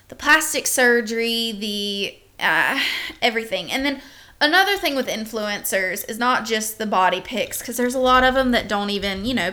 the 0.08 0.14
plastic 0.14 0.66
surgery, 0.66 1.52
the 1.52 2.16
uh, 2.42 2.80
everything, 3.20 3.70
and 3.70 3.84
then 3.84 4.00
another 4.40 4.78
thing 4.78 4.96
with 4.96 5.08
influencers 5.08 6.08
is 6.08 6.18
not 6.18 6.46
just 6.46 6.78
the 6.78 6.86
body 6.86 7.20
pics 7.20 7.58
because 7.58 7.76
there's 7.76 7.94
a 7.94 8.00
lot 8.00 8.24
of 8.24 8.32
them 8.32 8.50
that 8.52 8.66
don't 8.66 8.88
even 8.88 9.26
you 9.26 9.34
know 9.34 9.52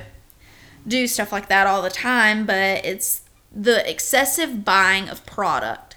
do 0.88 1.08
stuff 1.08 1.32
like 1.32 1.48
that 1.50 1.68
all 1.68 1.82
the 1.82 1.90
time, 1.90 2.46
but 2.46 2.86
it's 2.86 3.22
the 3.52 3.88
excessive 3.90 4.64
buying 4.64 5.10
of 5.10 5.26
product. 5.26 5.96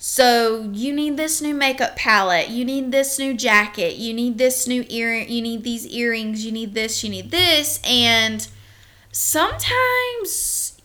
So 0.00 0.70
you 0.72 0.92
need 0.92 1.16
this 1.16 1.42
new 1.42 1.54
makeup 1.54 1.96
palette, 1.96 2.48
you 2.48 2.64
need 2.64 2.92
this 2.92 3.18
new 3.18 3.34
jacket, 3.34 3.96
you 3.96 4.14
need 4.14 4.38
this 4.38 4.68
new 4.68 4.84
ear 4.88 5.12
you 5.12 5.42
need 5.42 5.64
these 5.64 5.86
earrings, 5.88 6.46
you 6.46 6.52
need 6.52 6.72
this, 6.74 7.02
you 7.02 7.10
need 7.10 7.32
this 7.32 7.80
and 7.84 8.46
sometimes 9.10 10.80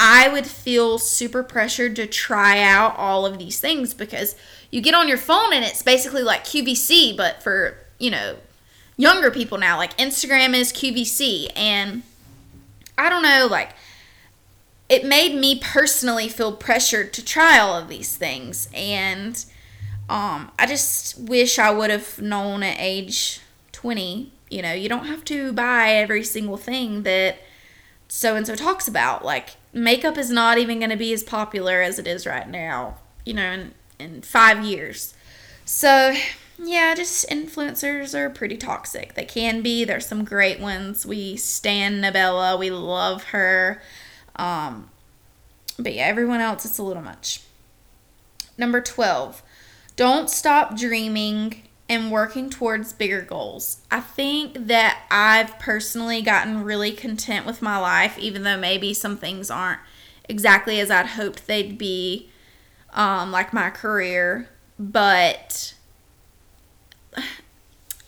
I 0.00 0.28
would 0.28 0.46
feel 0.46 0.98
super 0.98 1.44
pressured 1.44 1.94
to 1.96 2.06
try 2.08 2.60
out 2.60 2.96
all 2.96 3.24
of 3.24 3.38
these 3.38 3.60
things 3.60 3.94
because 3.94 4.34
you 4.72 4.80
get 4.80 4.94
on 4.94 5.06
your 5.06 5.16
phone 5.16 5.52
and 5.52 5.64
it's 5.64 5.82
basically 5.82 6.22
like 6.24 6.44
QVC 6.44 7.16
but 7.16 7.44
for, 7.44 7.78
you 8.00 8.10
know, 8.10 8.36
younger 8.96 9.30
people 9.30 9.58
now 9.58 9.76
like 9.76 9.96
Instagram 9.96 10.54
is 10.54 10.72
QVC 10.72 11.52
and 11.54 12.02
I 12.98 13.08
don't 13.08 13.22
know 13.22 13.48
like 13.50 13.70
it 14.88 15.04
made 15.04 15.34
me 15.34 15.58
personally 15.58 16.28
feel 16.28 16.52
pressured 16.52 17.12
to 17.14 17.24
try 17.24 17.58
all 17.58 17.76
of 17.76 17.88
these 17.88 18.16
things. 18.16 18.68
And 18.72 19.44
um, 20.08 20.52
i 20.58 20.66
just 20.66 21.18
wish 21.18 21.58
i 21.58 21.70
would 21.70 21.90
have 21.90 22.20
known 22.20 22.62
at 22.62 22.76
age 22.78 23.40
20 23.72 24.30
you 24.50 24.62
know 24.62 24.72
you 24.72 24.88
don't 24.88 25.06
have 25.06 25.24
to 25.24 25.52
buy 25.52 25.90
every 25.90 26.22
single 26.22 26.56
thing 26.56 27.02
that 27.02 27.38
so 28.08 28.36
and 28.36 28.46
so 28.46 28.54
talks 28.54 28.86
about. 28.86 29.24
Like 29.24 29.56
makeup 29.72 30.16
is 30.16 30.30
not 30.30 30.58
even 30.58 30.78
going 30.78 30.90
to 30.90 30.96
be 30.96 31.12
as 31.12 31.24
popular 31.24 31.82
as 31.82 31.98
it 31.98 32.06
is 32.06 32.24
right 32.26 32.48
now 32.48 32.98
you 33.24 33.34
know 33.34 33.50
in, 33.50 33.74
in 33.98 34.22
five 34.22 34.64
years. 34.64 35.14
So 35.64 36.14
yeah 36.58 36.94
just 36.94 37.28
influencers 37.28 38.14
are 38.14 38.30
pretty 38.30 38.56
toxic 38.56 39.14
they 39.14 39.24
can 39.24 39.62
be 39.62 39.84
there's 39.84 40.06
some 40.06 40.24
great 40.24 40.58
ones 40.58 41.04
we 41.04 41.36
stand 41.36 42.02
Nabela 42.02 42.58
we 42.58 42.70
love 42.70 43.24
her 43.24 43.82
um, 44.36 44.90
but 45.78 45.94
yeah, 45.94 46.04
everyone 46.04 46.40
else, 46.40 46.64
it's 46.64 46.78
a 46.78 46.82
little 46.82 47.02
much. 47.02 47.42
Number 48.58 48.80
12, 48.80 49.42
don't 49.96 50.30
stop 50.30 50.76
dreaming 50.76 51.62
and 51.88 52.10
working 52.10 52.50
towards 52.50 52.92
bigger 52.92 53.22
goals. 53.22 53.80
I 53.90 54.00
think 54.00 54.66
that 54.66 55.04
I've 55.10 55.58
personally 55.58 56.22
gotten 56.22 56.64
really 56.64 56.92
content 56.92 57.46
with 57.46 57.62
my 57.62 57.78
life, 57.78 58.18
even 58.18 58.42
though 58.42 58.56
maybe 58.56 58.92
some 58.94 59.16
things 59.16 59.50
aren't 59.50 59.80
exactly 60.28 60.80
as 60.80 60.90
I'd 60.90 61.06
hoped 61.06 61.46
they'd 61.46 61.78
be, 61.78 62.30
um, 62.92 63.30
like 63.30 63.52
my 63.52 63.70
career. 63.70 64.48
But 64.78 65.74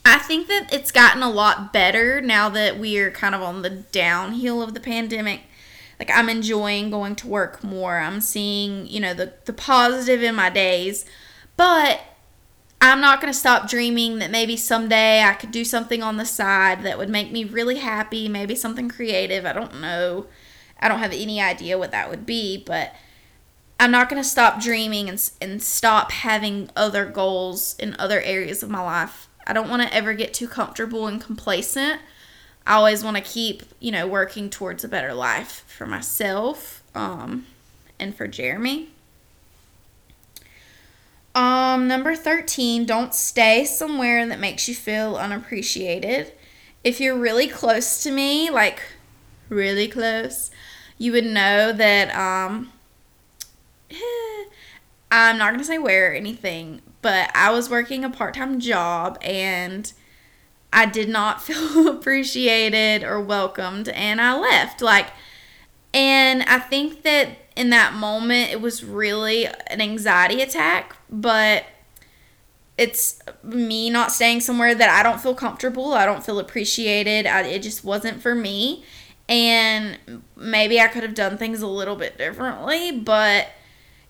I 0.05 0.18
think 0.18 0.47
that 0.49 0.73
it's 0.73 0.90
gotten 0.90 1.23
a 1.23 1.31
lot 1.31 1.73
better 1.73 2.21
now 2.21 2.49
that 2.49 2.79
we 2.79 2.99
are 2.99 3.11
kind 3.11 3.35
of 3.35 3.42
on 3.42 3.62
the 3.62 3.71
downhill 3.71 4.62
of 4.62 4.75
the 4.75 4.81
pandemic 4.81 5.42
like 5.99 6.11
I'm 6.12 6.29
enjoying 6.29 6.90
going 6.90 7.16
to 7.16 7.27
work 7.27 7.64
more. 7.64 7.99
I'm 7.99 8.21
seeing, 8.21 8.87
you 8.87 9.01
know, 9.01 9.14
the 9.14 9.33
the 9.44 9.53
positive 9.53 10.23
in 10.23 10.35
my 10.35 10.51
days. 10.51 11.05
But 11.57 12.01
I'm 12.81 13.01
not 13.01 13.21
going 13.21 13.33
to 13.33 13.38
stop 13.38 13.68
dreaming 13.68 14.21
that 14.21 14.31
maybe 14.31 14.57
someday 14.57 15.23
I 15.23 15.35
could 15.35 15.51
do 15.51 15.64
something 15.64 16.03
on 16.03 16.16
the 16.16 16.25
side 16.25 16.85
that 16.85 16.99
would 16.99 17.09
make 17.09 17.33
me 17.33 17.42
really 17.42 17.79
happy, 17.79 18.29
maybe 18.29 18.55
something 18.55 18.88
creative. 18.88 19.44
I 19.44 19.53
don't 19.53 19.81
know. 19.81 20.27
I 20.79 20.87
don't 20.87 21.01
have 21.01 21.12
any 21.12 21.40
idea 21.40 21.77
what 21.77 21.90
that 21.90 22.09
would 22.09 22.25
be, 22.25 22.62
but 22.64 22.94
I'm 23.81 23.91
not 23.91 24.09
going 24.09 24.23
to 24.23 24.29
stop 24.29 24.61
dreaming 24.61 25.09
and, 25.09 25.31
and 25.41 25.62
stop 25.62 26.11
having 26.11 26.71
other 26.75 27.07
goals 27.07 27.77
in 27.79 27.95
other 27.99 28.21
areas 28.21 28.62
of 28.62 28.71
my 28.71 28.83
life. 28.83 29.29
I 29.47 29.53
don't 29.53 29.69
want 29.71 29.83
to 29.83 29.95
ever 29.95 30.14
get 30.14 30.35
too 30.35 30.49
comfortable 30.49 31.07
and 31.07 31.21
complacent 31.21 32.01
I 32.69 32.75
always 32.75 33.03
want 33.03 33.17
to 33.17 33.23
keep, 33.23 33.62
you 33.81 33.91
know, 33.91 34.07
working 34.07 34.51
towards 34.51 34.85
a 34.85 34.88
better 34.88 35.14
life 35.14 35.64
for 35.67 35.87
myself 35.87 36.83
um, 36.95 37.47
and 37.99 38.14
for 38.14 38.29
Jeremy. 38.29 38.91
Um, 41.35 41.88
number 41.88 42.14
13, 42.14 42.85
don't 42.85 43.14
stay 43.14 43.64
somewhere 43.64 44.27
that 44.27 44.38
makes 44.38 44.69
you 44.69 44.75
feel 44.75 45.17
unappreciated. 45.17 46.35
If 46.85 47.01
you're 47.01 47.17
really 47.17 47.49
close 47.49 48.03
to 48.03 48.11
me, 48.11 48.51
like 48.51 48.83
really 49.49 49.88
close, 49.88 50.51
you 50.99 51.12
would 51.12 51.25
know 51.25 51.73
that 51.73 52.14
um, 52.14 52.71
I'm 55.11 55.38
not 55.38 55.48
going 55.48 55.61
to 55.61 55.64
say 55.64 55.79
where 55.79 56.12
or 56.12 56.14
anything, 56.14 56.83
but 57.01 57.31
I 57.35 57.51
was 57.51 57.70
working 57.70 58.05
a 58.05 58.11
part 58.11 58.35
time 58.35 58.61
job 58.61 59.18
and 59.22 59.90
I 60.72 60.87
did 60.87 61.09
not 61.09 61.42
feel 61.44 61.88
appreciated 61.88 63.03
or 63.03 63.20
welcomed 63.20 63.88
and 63.88 64.20
I 64.20 64.38
left. 64.38 64.83
Like, 64.83 65.09
and 65.94 66.42
I 66.42 66.59
think 66.59 67.03
that 67.03 67.31
in 67.57 67.70
that 67.70 67.94
moment 67.94 68.51
it 68.51 68.61
was 68.61 68.85
really 68.85 69.46
an 69.46 69.81
anxiety 69.81 70.42
attack, 70.42 70.96
but 71.11 71.64
it's 72.77 73.18
me 73.42 73.90
not 73.90 74.12
staying 74.12 74.40
somewhere 74.40 74.74
that 74.74 74.88
I 74.88 75.03
don't 75.03 75.20
feel 75.20 75.35
comfortable, 75.35 75.94
I 75.94 76.07
don't 76.07 76.24
feel 76.24 76.38
appreciated. 76.38 77.27
I, 77.27 77.42
it 77.42 77.62
just 77.62 77.85
wasn't 77.85 78.22
for 78.22 78.35
me. 78.35 78.85
And 79.29 79.98
maybe 80.37 80.81
I 80.81 80.87
could 80.87 81.03
have 81.03 81.14
done 81.14 81.37
things 81.37 81.61
a 81.61 81.66
little 81.66 81.96
bit 81.96 82.16
differently, 82.16 82.92
but 82.92 83.48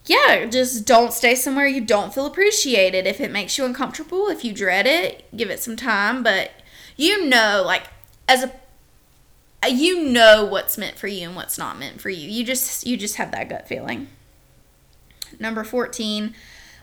yeah, 0.08 0.46
just 0.46 0.86
don't 0.86 1.12
stay 1.12 1.34
somewhere 1.34 1.66
you 1.66 1.80
don't 1.80 2.14
feel 2.14 2.26
appreciated. 2.26 3.06
If 3.06 3.20
it 3.20 3.30
makes 3.30 3.58
you 3.58 3.64
uncomfortable, 3.64 4.28
if 4.28 4.44
you 4.44 4.52
dread 4.52 4.86
it, 4.86 5.24
give 5.36 5.50
it 5.50 5.60
some 5.60 5.76
time. 5.76 6.22
But 6.22 6.50
you 6.96 7.26
know, 7.26 7.62
like, 7.64 7.84
as 8.26 8.44
a 8.44 8.52
you 9.68 10.04
know 10.04 10.44
what's 10.44 10.78
meant 10.78 10.98
for 10.98 11.08
you 11.08 11.26
and 11.26 11.36
what's 11.36 11.58
not 11.58 11.78
meant 11.78 12.00
for 12.00 12.10
you. 12.10 12.28
You 12.28 12.44
just 12.44 12.86
you 12.86 12.96
just 12.96 13.16
have 13.16 13.32
that 13.32 13.48
gut 13.48 13.68
feeling. 13.68 14.08
Number 15.38 15.64
14, 15.64 16.34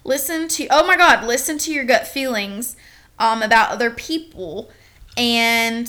listen 0.04 0.48
to 0.50 0.68
oh 0.70 0.86
my 0.86 0.98
god, 0.98 1.26
listen 1.26 1.58
to 1.60 1.74
your 1.74 1.84
gut 1.86 2.08
feelings 2.08 2.76
um 3.18 3.42
about 3.42 3.70
other 3.70 3.92
people 3.92 4.70
and 5.18 5.88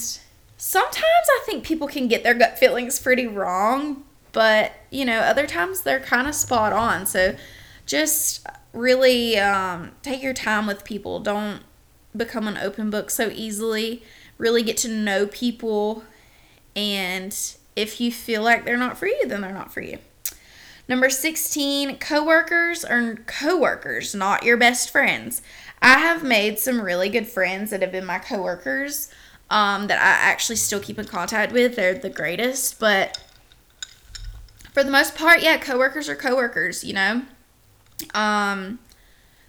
sometimes 0.56 1.04
I 1.04 1.42
think 1.44 1.64
people 1.64 1.88
can 1.88 2.08
get 2.08 2.22
their 2.22 2.34
gut 2.34 2.58
feelings 2.58 2.98
pretty 2.98 3.26
wrong, 3.26 4.04
but 4.36 4.74
you 4.90 5.06
know, 5.06 5.20
other 5.20 5.46
times 5.46 5.80
they're 5.80 5.98
kind 5.98 6.28
of 6.28 6.34
spot 6.34 6.70
on. 6.70 7.06
So 7.06 7.36
just 7.86 8.46
really 8.74 9.38
um, 9.38 9.92
take 10.02 10.22
your 10.22 10.34
time 10.34 10.66
with 10.66 10.84
people. 10.84 11.20
Don't 11.20 11.62
become 12.14 12.46
an 12.46 12.58
open 12.58 12.90
book 12.90 13.08
so 13.08 13.30
easily. 13.32 14.02
Really 14.36 14.62
get 14.62 14.76
to 14.78 14.88
know 14.88 15.26
people. 15.26 16.04
And 16.76 17.34
if 17.76 17.98
you 17.98 18.12
feel 18.12 18.42
like 18.42 18.66
they're 18.66 18.76
not 18.76 18.98
for 18.98 19.06
you, 19.06 19.26
then 19.26 19.40
they're 19.40 19.54
not 19.54 19.72
for 19.72 19.80
you. 19.80 19.96
Number 20.86 21.08
16, 21.08 21.96
coworkers 21.96 22.84
are 22.84 23.16
coworkers, 23.24 24.14
not 24.14 24.42
your 24.42 24.58
best 24.58 24.90
friends. 24.90 25.40
I 25.80 25.96
have 26.00 26.22
made 26.22 26.58
some 26.58 26.82
really 26.82 27.08
good 27.08 27.26
friends 27.26 27.70
that 27.70 27.80
have 27.80 27.90
been 27.90 28.04
my 28.04 28.18
coworkers 28.18 29.10
um, 29.48 29.86
that 29.86 29.98
I 29.98 30.30
actually 30.30 30.56
still 30.56 30.80
keep 30.80 30.98
in 30.98 31.06
contact 31.06 31.52
with. 31.52 31.76
They're 31.76 31.94
the 31.94 32.10
greatest, 32.10 32.78
but 32.78 33.18
for 34.76 34.84
the 34.84 34.90
most 34.90 35.14
part, 35.14 35.40
yeah, 35.40 35.56
coworkers 35.56 36.06
are 36.06 36.14
coworkers, 36.14 36.84
you 36.84 36.92
know. 36.92 37.22
Um 38.12 38.78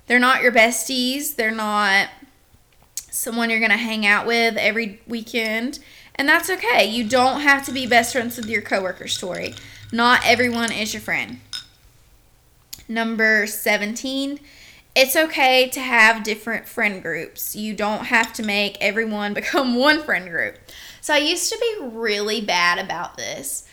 they're 0.06 0.20
not 0.20 0.42
your 0.42 0.54
besties, 0.54 1.36
they're 1.36 1.52
not 1.52 2.08
someone 3.12 3.50
you're 3.50 3.60
going 3.60 3.72
to 3.72 3.76
hang 3.76 4.06
out 4.06 4.26
with 4.26 4.56
every 4.56 5.02
weekend, 5.06 5.80
and 6.16 6.30
that's 6.30 6.50
okay. 6.50 6.86
You 6.86 7.10
don't 7.10 7.42
have 7.42 7.66
to 7.66 7.74
be 7.74 7.86
best 7.86 8.14
friends 8.14 8.38
with 8.38 8.46
your 8.46 8.62
coworker 8.62 9.10
story. 9.10 9.54
Not 9.92 10.22
everyone 10.24 10.72
is 10.72 10.94
your 10.94 11.02
friend. 11.02 11.42
Number 12.88 13.48
17, 13.48 14.40
it's 14.96 15.18
okay 15.18 15.68
to 15.68 15.82
have 15.82 16.24
different 16.24 16.70
friend 16.70 17.02
groups. 17.02 17.54
You 17.54 17.74
don't 17.74 18.06
have 18.06 18.32
to 18.32 18.44
make 18.44 18.78
everyone 18.80 19.34
become 19.42 19.76
one 19.76 20.02
friend 20.04 20.30
group. 20.30 20.58
So 21.02 21.14
I 21.14 21.18
used 21.18 21.52
to 21.52 21.60
be 21.60 21.88
really 21.90 22.40
bad 22.40 22.80
about 22.80 23.18
this. 23.18 23.68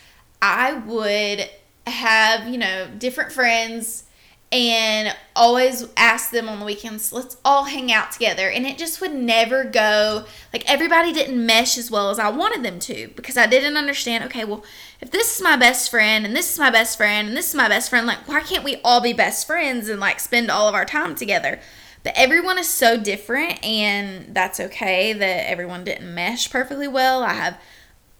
I 0.47 0.73
would 0.73 1.49
have, 1.87 2.47
you 2.47 2.59
know, 2.59 2.87
different 2.99 3.31
friends 3.31 4.03
and 4.51 5.15
always 5.35 5.87
ask 5.97 6.29
them 6.29 6.47
on 6.47 6.59
the 6.59 6.65
weekends, 6.65 7.11
let's 7.11 7.37
all 7.43 7.63
hang 7.63 7.91
out 7.91 8.11
together. 8.11 8.47
And 8.47 8.63
it 8.67 8.77
just 8.77 9.01
would 9.01 9.13
never 9.13 9.63
go, 9.63 10.25
like, 10.53 10.63
everybody 10.69 11.11
didn't 11.11 11.43
mesh 11.43 11.79
as 11.79 11.89
well 11.89 12.11
as 12.11 12.19
I 12.19 12.29
wanted 12.29 12.63
them 12.63 12.77
to 12.81 13.07
because 13.15 13.37
I 13.37 13.47
didn't 13.47 13.75
understand, 13.75 14.23
okay, 14.25 14.45
well, 14.45 14.63
if 15.01 15.09
this 15.09 15.35
is 15.35 15.41
my 15.41 15.57
best 15.57 15.89
friend 15.89 16.27
and 16.27 16.35
this 16.35 16.53
is 16.53 16.59
my 16.59 16.69
best 16.69 16.95
friend 16.95 17.27
and 17.27 17.35
this 17.35 17.49
is 17.49 17.55
my 17.55 17.67
best 17.67 17.89
friend, 17.89 18.05
like, 18.05 18.27
why 18.27 18.41
can't 18.41 18.63
we 18.63 18.79
all 18.83 19.01
be 19.01 19.13
best 19.13 19.47
friends 19.47 19.89
and, 19.89 19.99
like, 19.99 20.19
spend 20.19 20.51
all 20.51 20.69
of 20.69 20.75
our 20.75 20.85
time 20.85 21.15
together? 21.15 21.59
But 22.03 22.13
everyone 22.15 22.59
is 22.59 22.67
so 22.69 23.01
different, 23.01 23.65
and 23.65 24.27
that's 24.35 24.59
okay 24.59 25.11
that 25.11 25.49
everyone 25.49 25.83
didn't 25.83 26.13
mesh 26.13 26.51
perfectly 26.51 26.87
well. 26.87 27.23
I 27.23 27.33
have 27.33 27.59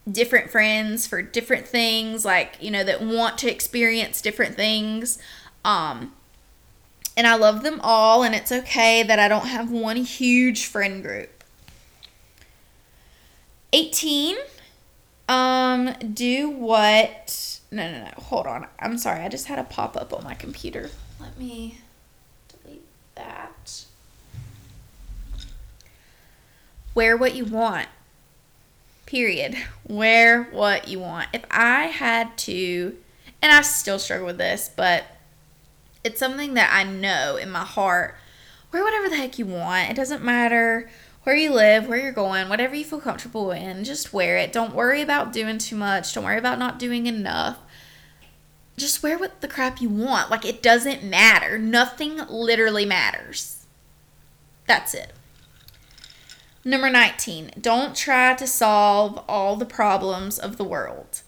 different 0.09 0.49
friends 0.49 1.07
for 1.07 1.21
different 1.21 1.67
things 1.67 2.23
like 2.23 2.57
you 2.61 2.69
know 2.69 2.83
that 2.83 3.01
want 3.01 3.37
to 3.39 3.51
experience 3.51 4.21
different 4.21 4.55
things 4.55 5.17
um 5.63 6.13
and 7.17 7.25
I 7.25 7.35
love 7.35 7.63
them 7.63 7.79
all 7.81 8.23
and 8.23 8.35
it's 8.35 8.51
okay 8.51 9.01
that 9.01 9.17
I 9.17 9.27
don't 9.27 9.47
have 9.47 9.71
one 9.71 9.97
huge 9.97 10.65
friend 10.65 11.01
group 11.01 11.43
18 13.73 14.35
um 15.27 15.93
do 16.13 16.49
what 16.49 17.59
no 17.71 17.91
no 17.91 18.03
no 18.05 18.11
hold 18.17 18.45
on 18.45 18.67
I'm 18.79 18.99
sorry 18.99 19.21
I 19.21 19.29
just 19.29 19.47
had 19.47 19.57
a 19.57 19.63
pop 19.63 19.97
up 19.97 20.13
on 20.13 20.23
my 20.23 20.35
computer 20.35 20.91
let 21.19 21.37
me 21.37 21.79
delete 22.47 22.85
that. 23.15 23.85
Wear 26.93 27.17
what 27.17 27.35
you 27.35 27.45
want. 27.45 27.87
Period. 29.05 29.55
Wear 29.87 30.43
what 30.45 30.87
you 30.87 30.99
want. 30.99 31.29
If 31.33 31.45
I 31.51 31.83
had 31.85 32.37
to, 32.39 32.97
and 33.41 33.51
I 33.51 33.61
still 33.61 33.99
struggle 33.99 34.25
with 34.25 34.37
this, 34.37 34.69
but 34.75 35.05
it's 36.03 36.19
something 36.19 36.53
that 36.55 36.71
I 36.73 36.83
know 36.83 37.35
in 37.35 37.49
my 37.51 37.63
heart. 37.63 38.15
Wear 38.71 38.83
whatever 38.83 39.09
the 39.09 39.17
heck 39.17 39.39
you 39.39 39.45
want. 39.45 39.89
It 39.89 39.95
doesn't 39.95 40.23
matter 40.23 40.89
where 41.25 41.35
you 41.35 41.51
live, 41.51 41.87
where 41.87 41.97
you're 41.97 42.11
going, 42.11 42.49
whatever 42.49 42.75
you 42.75 42.85
feel 42.85 43.01
comfortable 43.01 43.51
in, 43.51 43.83
just 43.83 44.13
wear 44.13 44.37
it. 44.37 44.53
Don't 44.53 44.75
worry 44.75 45.01
about 45.01 45.33
doing 45.33 45.57
too 45.57 45.75
much. 45.75 46.13
Don't 46.13 46.23
worry 46.23 46.37
about 46.37 46.59
not 46.59 46.77
doing 46.77 47.07
enough. 47.07 47.57
Just 48.77 49.01
wear 49.01 49.17
what 49.17 49.41
the 49.41 49.47
crap 49.47 49.81
you 49.81 49.89
want. 49.89 50.29
Like 50.29 50.45
it 50.45 50.61
doesn't 50.61 51.03
matter. 51.03 51.57
Nothing 51.57 52.17
literally 52.29 52.85
matters. 52.85 53.65
That's 54.67 54.93
it. 54.93 55.13
Number 56.67 56.89
19, 56.89 57.51
don't 57.61 57.95
try 57.95 58.33
to 58.33 58.47
solve 58.47 59.23
all 59.29 59.55
the 59.55 59.67
problems 59.67 60.39
of 60.39 60.57
the 60.57 60.63
world. 60.63 61.21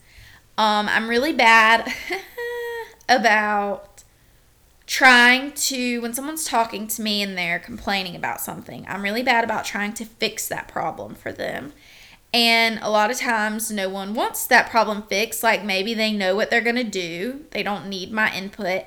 Um, 0.58 0.90
I'm 0.90 1.08
really 1.08 1.32
bad 1.32 1.94
about 3.08 4.04
trying 4.88 5.52
to, 5.52 6.00
when 6.00 6.16
someone's 6.16 6.44
talking 6.44 6.88
to 6.88 7.04
me 7.04 7.22
and 7.22 7.38
they're 7.38 7.60
complaining 7.60 8.16
about 8.16 8.42
something, 8.42 8.84
I'm 8.90 9.04
really 9.04 9.22
bad 9.22 9.44
about 9.44 9.64
trying 9.64 9.94
to 9.94 10.06
fix 10.06 10.48
that 10.48 10.68
problem 10.68 11.14
for 11.14 11.32
them. 11.32 11.74
And 12.34 12.80
a 12.82 12.90
lot 12.90 13.12
of 13.12 13.20
times, 13.20 13.70
no 13.70 13.90
one 13.90 14.16
wants 14.16 14.48
that 14.48 14.72
problem 14.72 15.04
fixed. 15.04 15.44
Like 15.44 15.64
maybe 15.64 15.94
they 15.94 16.14
know 16.14 16.36
what 16.36 16.50
they're 16.50 16.62
going 16.62 16.78
to 16.78 16.84
do, 16.84 17.46
they 17.52 17.62
don't 17.62 17.88
need 17.88 18.12
my 18.12 18.36
input, 18.36 18.86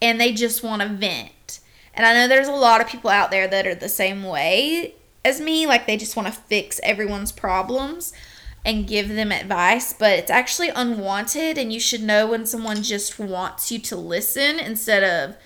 and 0.00 0.20
they 0.20 0.32
just 0.32 0.62
want 0.62 0.80
to 0.80 0.88
vent. 0.88 1.58
And 1.92 2.06
I 2.06 2.14
know 2.14 2.28
there's 2.28 2.46
a 2.46 2.52
lot 2.52 2.80
of 2.80 2.86
people 2.86 3.10
out 3.10 3.32
there 3.32 3.48
that 3.48 3.66
are 3.66 3.74
the 3.74 3.88
same 3.88 4.22
way 4.22 4.94
as 5.28 5.40
me. 5.40 5.66
Like 5.66 5.86
they 5.86 5.96
just 5.96 6.16
want 6.16 6.26
to 6.26 6.40
fix 6.40 6.80
everyone's 6.82 7.32
problems 7.32 8.12
and 8.64 8.88
give 8.88 9.08
them 9.08 9.30
advice, 9.30 9.92
but 9.92 10.18
it's 10.18 10.30
actually 10.30 10.68
unwanted, 10.68 11.56
and 11.56 11.72
you 11.72 11.78
should 11.78 12.02
know 12.02 12.26
when 12.26 12.44
someone 12.44 12.82
just 12.82 13.18
wants 13.18 13.70
you 13.70 13.78
to 13.78 13.96
listen 13.96 14.58
instead 14.58 15.04
of 15.04 15.36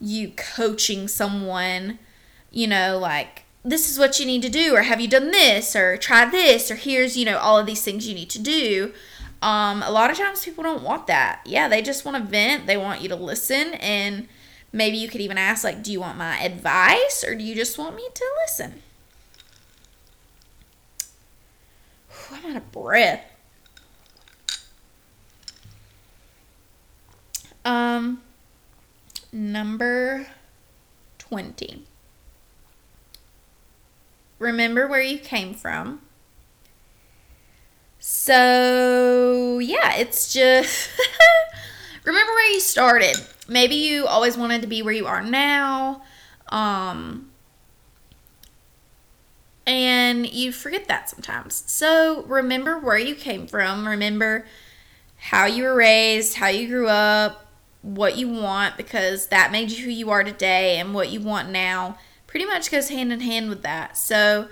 you 0.00 0.30
coaching 0.30 1.08
someone, 1.08 1.98
you 2.50 2.66
know, 2.66 2.96
like, 2.96 3.42
this 3.64 3.90
is 3.90 3.98
what 3.98 4.18
you 4.18 4.24
need 4.24 4.40
to 4.40 4.48
do, 4.48 4.74
or 4.74 4.82
have 4.82 5.00
you 5.00 5.08
done 5.08 5.30
this, 5.30 5.74
or 5.74 5.96
try 5.96 6.24
this, 6.24 6.70
or 6.70 6.76
here's, 6.76 7.16
you 7.16 7.24
know, 7.24 7.38
all 7.38 7.58
of 7.58 7.66
these 7.66 7.82
things 7.82 8.08
you 8.08 8.14
need 8.14 8.30
to 8.30 8.38
do. 8.40 8.94
Um, 9.42 9.82
a 9.82 9.90
lot 9.90 10.10
of 10.10 10.16
times 10.16 10.44
people 10.44 10.64
don't 10.64 10.84
want 10.84 11.06
that. 11.08 11.40
Yeah, 11.44 11.68
they 11.68 11.82
just 11.82 12.04
want 12.04 12.16
to 12.16 12.22
vent, 12.22 12.66
they 12.66 12.76
want 12.76 13.02
you 13.02 13.08
to 13.08 13.16
listen, 13.16 13.74
and 13.74 14.28
maybe 14.72 14.96
you 14.96 15.08
could 15.08 15.20
even 15.20 15.36
ask, 15.36 15.64
like, 15.64 15.82
do 15.82 15.92
you 15.92 16.00
want 16.00 16.16
my 16.16 16.38
advice, 16.40 17.24
or 17.26 17.34
do 17.34 17.42
you 17.42 17.54
just 17.54 17.76
want 17.76 17.96
me 17.96 18.06
to 18.14 18.24
listen? 18.46 18.82
I'm 22.32 22.50
out 22.50 22.56
of 22.56 22.72
breath. 22.72 23.24
Um, 27.64 28.22
number 29.32 30.26
20. 31.18 31.84
Remember 34.38 34.88
where 34.88 35.02
you 35.02 35.18
came 35.18 35.54
from. 35.54 36.00
So, 37.98 39.58
yeah, 39.58 39.96
it's 39.96 40.32
just 40.32 40.88
remember 42.04 42.32
where 42.32 42.50
you 42.52 42.60
started. 42.60 43.16
Maybe 43.46 43.74
you 43.74 44.06
always 44.06 44.36
wanted 44.36 44.62
to 44.62 44.66
be 44.68 44.82
where 44.82 44.94
you 44.94 45.06
are 45.06 45.22
now. 45.22 46.02
Um, 46.48 47.29
and 49.66 50.26
you 50.26 50.52
forget 50.52 50.88
that 50.88 51.08
sometimes. 51.10 51.62
So 51.66 52.22
remember 52.24 52.78
where 52.78 52.98
you 52.98 53.14
came 53.14 53.46
from, 53.46 53.86
remember 53.86 54.46
how 55.16 55.46
you 55.46 55.64
were 55.64 55.74
raised, 55.74 56.36
how 56.36 56.48
you 56.48 56.66
grew 56.66 56.88
up, 56.88 57.46
what 57.82 58.16
you 58.16 58.28
want, 58.28 58.76
because 58.76 59.26
that 59.26 59.52
made 59.52 59.70
you 59.70 59.84
who 59.84 59.90
you 59.90 60.10
are 60.10 60.24
today, 60.24 60.78
and 60.78 60.94
what 60.94 61.10
you 61.10 61.20
want 61.20 61.50
now 61.50 61.98
pretty 62.26 62.46
much 62.46 62.70
goes 62.70 62.88
hand 62.88 63.12
in 63.12 63.20
hand 63.20 63.48
with 63.48 63.62
that. 63.62 63.96
So 63.96 64.48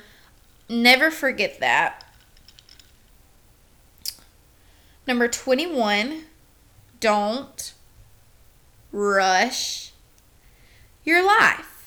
never 0.69 1.11
forget 1.11 1.61
that. 1.61 2.05
Number 5.07 5.29
21, 5.29 6.25
don't 7.01 7.73
rush 8.93 9.93
your 11.05 11.25
life. 11.27 11.78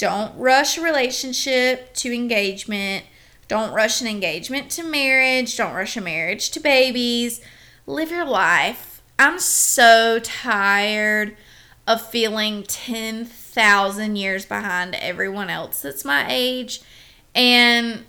Don't 0.00 0.34
rush 0.38 0.78
a 0.78 0.80
relationship 0.80 1.92
to 1.96 2.10
engagement. 2.10 3.04
Don't 3.48 3.74
rush 3.74 4.00
an 4.00 4.06
engagement 4.06 4.70
to 4.70 4.82
marriage. 4.82 5.58
Don't 5.58 5.74
rush 5.74 5.94
a 5.94 6.00
marriage 6.00 6.50
to 6.52 6.58
babies. 6.58 7.42
Live 7.86 8.10
your 8.10 8.24
life. 8.24 9.02
I'm 9.18 9.38
so 9.38 10.18
tired 10.18 11.36
of 11.86 12.00
feeling 12.00 12.62
10,000 12.62 14.16
years 14.16 14.46
behind 14.46 14.94
everyone 14.94 15.50
else 15.50 15.82
that's 15.82 16.02
my 16.02 16.24
age. 16.30 16.80
And 17.34 18.06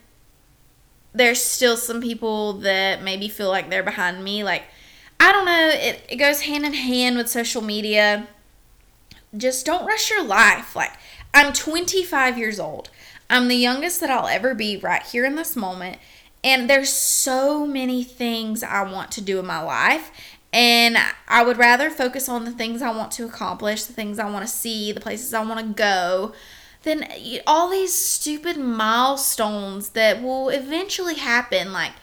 there's 1.11 1.43
still 1.43 1.75
some 1.75 1.99
people 1.99 2.53
that 2.59 3.03
maybe 3.03 3.27
feel 3.27 3.49
like 3.49 3.69
they're 3.69 3.83
behind 3.83 4.23
me. 4.23 4.45
Like, 4.45 4.63
I 5.19 5.33
don't 5.33 5.45
know, 5.45 5.71
it, 5.73 6.05
it 6.07 6.15
goes 6.15 6.43
hand 6.43 6.65
in 6.65 6.73
hand 6.73 7.17
with 7.17 7.27
social 7.27 7.61
media. 7.61 8.29
Just 9.35 9.65
don't 9.65 9.85
rush 9.85 10.09
your 10.09 10.23
life. 10.23 10.73
Like, 10.73 10.93
I'm 11.33 11.53
25 11.53 12.37
years 12.37 12.59
old. 12.59 12.89
I'm 13.29 13.47
the 13.47 13.55
youngest 13.55 14.01
that 14.01 14.09
I'll 14.09 14.27
ever 14.27 14.53
be 14.53 14.77
right 14.77 15.03
here 15.03 15.25
in 15.25 15.35
this 15.35 15.55
moment. 15.55 15.97
And 16.43 16.69
there's 16.69 16.89
so 16.89 17.65
many 17.65 18.03
things 18.03 18.63
I 18.63 18.83
want 18.83 19.11
to 19.11 19.21
do 19.21 19.39
in 19.39 19.45
my 19.45 19.61
life. 19.61 20.11
And 20.51 20.97
I 21.27 21.43
would 21.43 21.57
rather 21.57 21.89
focus 21.89 22.27
on 22.27 22.43
the 22.43 22.51
things 22.51 22.81
I 22.81 22.91
want 22.91 23.11
to 23.13 23.25
accomplish, 23.25 23.85
the 23.85 23.93
things 23.93 24.19
I 24.19 24.29
want 24.29 24.45
to 24.45 24.51
see, 24.51 24.91
the 24.91 24.99
places 24.99 25.33
I 25.33 25.45
want 25.45 25.59
to 25.59 25.73
go, 25.73 26.33
than 26.83 27.07
all 27.47 27.69
these 27.69 27.93
stupid 27.93 28.57
milestones 28.57 29.89
that 29.89 30.21
will 30.21 30.49
eventually 30.49 31.15
happen. 31.15 31.71
Like 31.71 31.93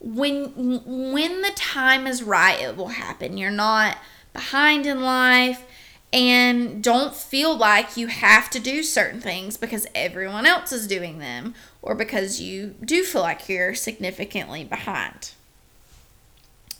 when 0.00 0.46
when 0.84 1.42
the 1.42 1.52
time 1.54 2.06
is 2.06 2.22
right, 2.22 2.60
it 2.60 2.76
will 2.76 2.88
happen. 2.88 3.36
You're 3.36 3.50
not 3.50 3.98
behind 4.32 4.86
in 4.86 5.02
life 5.02 5.64
and 6.14 6.80
don't 6.80 7.12
feel 7.12 7.56
like 7.56 7.96
you 7.96 8.06
have 8.06 8.48
to 8.50 8.60
do 8.60 8.84
certain 8.84 9.20
things 9.20 9.56
because 9.56 9.84
everyone 9.96 10.46
else 10.46 10.70
is 10.70 10.86
doing 10.86 11.18
them 11.18 11.56
or 11.82 11.96
because 11.96 12.40
you 12.40 12.76
do 12.84 13.02
feel 13.02 13.20
like 13.20 13.48
you're 13.48 13.74
significantly 13.74 14.62
behind. 14.62 15.32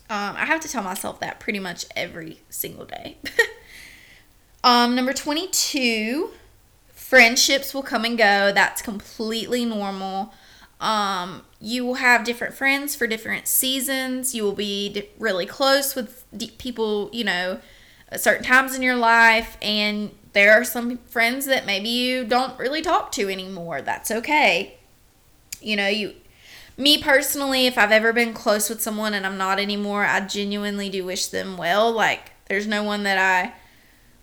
Um, 0.09 0.37
I 0.37 0.45
have 0.45 0.61
to 0.61 0.69
tell 0.69 0.85
myself 0.85 1.19
that 1.19 1.41
pretty 1.41 1.59
much 1.59 1.85
every 1.97 2.43
single 2.49 2.85
day. 2.85 3.17
um, 4.65 4.95
number 4.95 5.13
22, 5.13 6.31
friendships 6.93 7.75
will 7.75 7.83
come 7.83 8.05
and 8.05 8.17
go. 8.17 8.53
That's 8.53 8.83
completely 8.83 9.65
normal. 9.65 10.33
Um, 10.81 11.43
you 11.61 11.85
will 11.85 11.95
have 11.95 12.23
different 12.23 12.55
friends 12.55 12.95
for 12.95 13.09
different 13.09 13.49
seasons. 13.49 14.33
You 14.33 14.45
will 14.45 14.53
be 14.53 15.09
really 15.19 15.47
close 15.47 15.97
with 15.97 16.25
people, 16.59 17.11
you 17.13 17.25
know, 17.25 17.59
certain 18.17 18.45
times 18.45 18.75
in 18.75 18.83
your 18.83 18.97
life 18.97 19.57
and 19.63 20.11
there 20.33 20.53
are 20.53 20.65
some 20.65 20.99
friends 20.99 21.47
that 21.47 21.65
maybe 21.65 21.89
you 21.89 22.25
don't 22.25 22.59
really 22.59 22.83
talk 22.83 23.13
to 23.13 23.29
anymore. 23.29 23.81
That's 23.83 24.11
okay. 24.11 24.77
You 25.61 25.77
know, 25.77 25.89
you 25.89 26.15
me 26.77 27.01
personally, 27.01 27.67
if 27.67 27.79
I've 27.79 27.93
ever 27.93 28.13
been 28.13 28.35
close 28.35 28.69
with 28.69 28.83
someone 28.83 29.15
and 29.15 29.25
I'm 29.25 29.39
not 29.39 29.61
anymore, 29.61 30.05
I 30.05 30.21
genuinely 30.21 30.91
do 30.91 31.05
wish 31.05 31.27
them 31.29 31.57
well. 31.57 31.91
Like 31.93 32.33
there's 32.47 32.67
no 32.67 32.83
one 32.83 33.05
that 33.05 33.19
I 33.19 33.55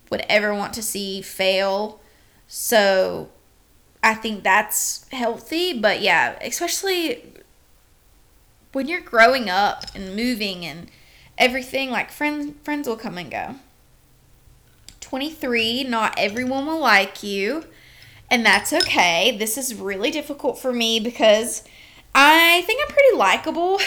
would 0.09 0.25
ever 0.27 0.53
want 0.53 0.73
to 0.73 0.83
see 0.83 1.21
fail. 1.21 2.01
So 2.47 3.29
I 4.03 4.13
think 4.13 4.43
that's 4.43 5.07
healthy, 5.09 5.79
but 5.79 6.01
yeah, 6.01 6.37
especially 6.41 7.33
when 8.73 8.87
you're 8.87 9.01
growing 9.01 9.49
up 9.49 9.85
and 9.95 10.15
moving 10.15 10.65
and 10.65 10.91
everything, 11.37 11.89
like 11.89 12.11
friends 12.11 12.53
friends 12.63 12.87
will 12.87 12.97
come 12.97 13.17
and 13.17 13.31
go. 13.31 13.55
23, 15.11 15.83
not 15.83 16.13
everyone 16.17 16.65
will 16.65 16.79
like 16.79 17.21
you, 17.21 17.65
and 18.29 18.45
that's 18.45 18.71
okay. 18.71 19.35
This 19.37 19.57
is 19.57 19.75
really 19.75 20.09
difficult 20.09 20.57
for 20.57 20.71
me 20.71 21.01
because 21.01 21.65
I 22.15 22.61
think 22.61 22.81
I'm 22.81 22.93
pretty 22.95 23.17
likable, 23.17 23.81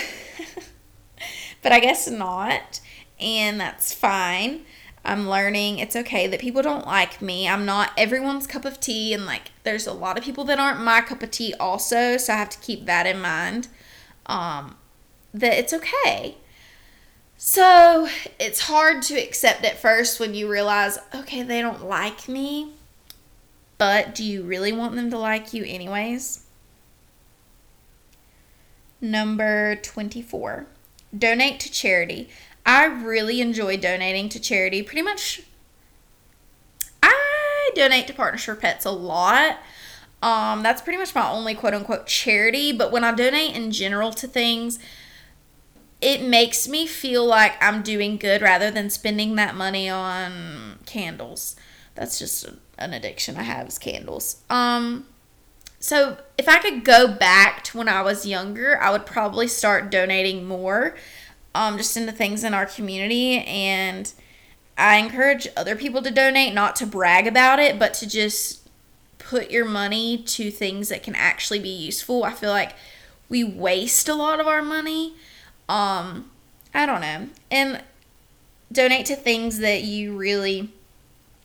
but 1.63 1.73
I 1.73 1.81
guess 1.81 2.11
not, 2.11 2.79
and 3.19 3.59
that's 3.59 3.95
fine. 3.95 4.67
I'm 5.03 5.27
learning 5.27 5.79
it's 5.79 5.97
okay 5.97 6.27
that 6.27 6.41
people 6.41 6.61
don't 6.61 6.87
like 6.87 7.23
me. 7.23 7.49
I'm 7.49 7.65
not 7.65 7.93
everyone's 7.97 8.47
cup 8.47 8.67
of 8.67 8.79
tea, 8.79 9.15
and 9.15 9.25
like 9.25 9.51
there's 9.63 9.87
a 9.87 9.95
lot 9.95 10.19
of 10.19 10.25
people 10.25 10.45
that 10.45 10.59
aren't 10.59 10.85
my 10.85 11.01
cup 11.01 11.23
of 11.23 11.31
tea 11.31 11.55
also, 11.59 12.19
so 12.19 12.35
I 12.35 12.37
have 12.37 12.51
to 12.51 12.59
keep 12.59 12.85
that 12.85 13.07
in 13.07 13.19
mind. 13.19 13.69
Um, 14.27 14.77
that 15.33 15.59
it's 15.59 15.73
okay. 15.73 16.37
So 17.47 18.09
it's 18.41 18.61
hard 18.61 19.03
to 19.03 19.23
accept 19.23 19.67
at 19.67 19.79
first 19.79 20.19
when 20.19 20.33
you 20.33 20.51
realize, 20.51 20.97
okay, 21.15 21.43
they 21.43 21.61
don't 21.61 21.87
like 21.87 22.27
me. 22.27 22.73
but 23.77 24.15
do 24.15 24.25
you 24.25 24.43
really 24.43 24.73
want 24.73 24.95
them 24.95 25.11
to 25.11 25.19
like 25.19 25.53
you 25.53 25.63
anyways? 25.63 26.47
Number 28.99 29.77
24. 29.77 30.65
Donate 31.17 31.61
to 31.61 31.71
charity. 31.71 32.31
I 32.65 32.87
really 32.87 33.43
enjoy 33.43 33.77
donating 33.77 34.31
to 34.31 34.41
charity. 34.41 34.83
Pretty 34.83 35.03
much 35.03 35.43
I 37.03 37.71
donate 37.75 38.07
to 38.07 38.15
Partners 38.15 38.45
for 38.45 38.57
Pets 38.57 38.87
a 38.87 38.91
lot. 38.91 39.59
Um, 40.23 40.63
that's 40.63 40.81
pretty 40.81 40.97
much 40.97 41.15
my 41.15 41.29
only 41.29 41.55
quote 41.55 41.75
unquote 41.75 42.07
charity. 42.07 42.73
But 42.73 42.91
when 42.91 43.05
I 43.05 43.13
donate 43.13 43.55
in 43.55 43.71
general 43.71 44.13
to 44.13 44.27
things, 44.27 44.79
it 46.05 46.23
makes 46.23 46.69
me 46.69 46.87
feel 46.87 47.25
like 47.25 47.55
I'm 47.63 47.81
doing 47.83 48.19
good 48.19 48.43
rather 48.43 48.71
than 48.71 48.91
spending 48.91 49.37
that 49.37 49.55
money 49.55 49.89
on 49.89 50.81
candles. 50.85 51.57
That's 51.95 52.19
just 52.19 52.47
an 52.77 52.93
addiction 52.93 53.39
I 53.39 53.43
have 53.45 53.69
is 53.69 53.79
candles. 53.79 54.43
Um, 54.51 55.07
so 55.81 56.19
if 56.37 56.47
I 56.47 56.59
could 56.59 56.85
go 56.85 57.09
back 57.09 57.65
to 57.65 57.79
when 57.79 57.89
I 57.89 58.03
was 58.03 58.27
younger, 58.27 58.79
I 58.83 58.91
would 58.91 59.07
probably 59.07 59.49
start 59.49 59.91
donating 59.91 60.47
more, 60.47 60.95
um, 61.55 61.79
just 61.79 61.97
into 61.97 62.13
things 62.13 62.45
in 62.45 62.53
our 62.53 62.67
community 62.67 63.39
and 63.39 64.13
I 64.77 64.97
encourage 64.97 65.49
other 65.57 65.75
people 65.75 66.03
to 66.03 66.11
donate, 66.11 66.53
not 66.53 66.77
to 66.77 66.87
brag 66.87 67.27
about 67.27 67.61
it, 67.61 67.79
but 67.79 67.95
to 67.95 68.07
just 68.07 68.69
put 69.17 69.51
your 69.51 69.65
money 69.65 70.19
to 70.19 70.51
things 70.51 70.91
that 70.91 71.03
can 71.03 71.15
actually 71.15 71.61
be 71.61 71.71
useful. 71.71 72.25
I 72.25 72.33
feel 72.33 72.51
like 72.51 72.75
we 73.31 73.43
waste 73.43 74.07
a 74.07 74.15
lot 74.15 74.39
of 74.39 74.47
our 74.47 74.61
money. 74.61 75.15
Um, 75.69 76.31
I 76.73 76.87
don't 76.87 77.01
know. 77.01 77.29
And 77.51 77.83
donate 78.73 79.07
to 79.07 79.17
things 79.17 79.59
that 79.59 79.83
you 79.83 80.17
really 80.17 80.73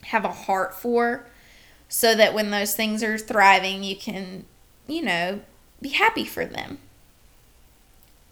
have 0.03 0.25
a 0.25 0.31
heart 0.31 0.73
for 0.73 1.25
so 1.87 2.15
that 2.15 2.33
when 2.33 2.51
those 2.51 2.75
things 2.75 3.03
are 3.03 3.17
thriving, 3.17 3.83
you 3.83 3.95
can, 3.95 4.45
you 4.87 5.01
know, 5.01 5.41
be 5.81 5.89
happy 5.89 6.25
for 6.25 6.45
them. 6.45 6.79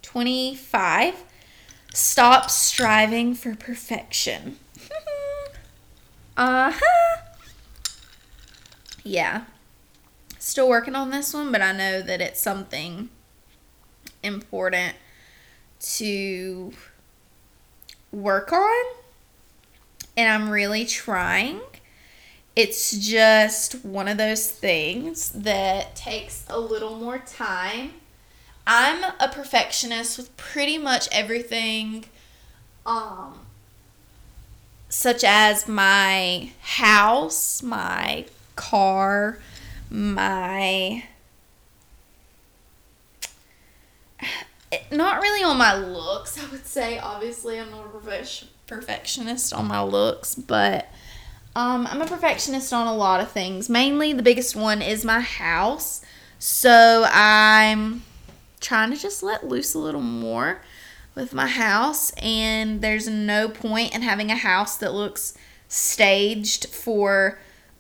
25. 0.02 1.24
Stop 1.94 2.50
striving 2.50 3.34
for 3.34 3.56
perfection. 3.56 4.58
uh 6.38 6.72
huh. 6.76 7.22
Yeah. 9.04 9.46
Still 10.38 10.70
working 10.70 10.96
on 10.96 11.10
this 11.10 11.34
one, 11.34 11.52
but 11.52 11.62
I 11.62 11.72
know 11.72 12.02
that 12.02 12.22
it's 12.22 12.42
something 12.42 13.10
important 14.22 14.96
to 15.80 16.72
work 18.12 18.52
on. 18.52 18.86
And 20.16 20.30
I'm 20.30 20.50
really 20.50 20.86
trying. 20.86 21.62
It's 22.56 22.98
just 22.98 23.86
one 23.86 24.08
of 24.08 24.18
those 24.18 24.50
things 24.50 25.30
that 25.32 25.96
takes 25.96 26.46
a 26.50 26.60
little 26.60 26.96
more 26.96 27.20
time. 27.20 27.94
I'm 28.66 29.04
a 29.20 29.30
perfectionist 29.30 30.18
with 30.18 30.36
pretty 30.36 30.78
much 30.78 31.08
everything 31.12 32.06
um 32.86 33.40
such 34.90 35.24
as 35.24 35.68
my 35.68 36.52
house, 36.62 37.62
my 37.62 38.26
car, 38.56 39.38
my 39.90 41.04
not 44.92 45.22
really 45.22 45.44
on 45.44 45.58
my 45.58 45.76
looks, 45.76 46.38
I 46.38 46.50
would 46.52 46.66
say. 46.66 47.00
Obviously, 47.00 47.60
I'm 47.60 47.72
not 47.72 47.86
a 47.86 48.26
perfectionist 48.68 49.54
on 49.54 49.68
my 49.68 49.82
looks, 49.82 50.36
but 50.36 50.90
um, 51.56 51.88
I'm 51.88 52.02
a 52.02 52.06
perfectionist 52.06 52.74
on 52.74 52.88
a 52.88 52.96
lot 52.96 53.20
of 53.20 53.32
things. 53.32 53.70
Mainly, 53.70 54.14
the 54.14 54.24
biggest 54.24 54.56
one 54.56 54.82
is 54.82 55.06
my 55.06 55.22
house. 55.22 56.04
So 56.40 57.06
I'm 57.12 58.04
trying 58.60 58.92
to 58.92 58.98
just 58.98 59.24
let 59.24 59.48
loose 59.48 59.74
a 59.74 59.80
little 59.80 60.02
more 60.02 60.62
with 61.16 61.34
my 61.34 61.48
house, 61.48 62.12
and 62.18 62.82
there's 62.82 63.08
no 63.08 63.50
point 63.50 63.96
in 63.96 64.04
having 64.04 64.30
a 64.30 64.36
house 64.36 64.78
that 64.78 64.94
looks 64.94 65.36
staged 65.68 66.68
for 66.68 67.40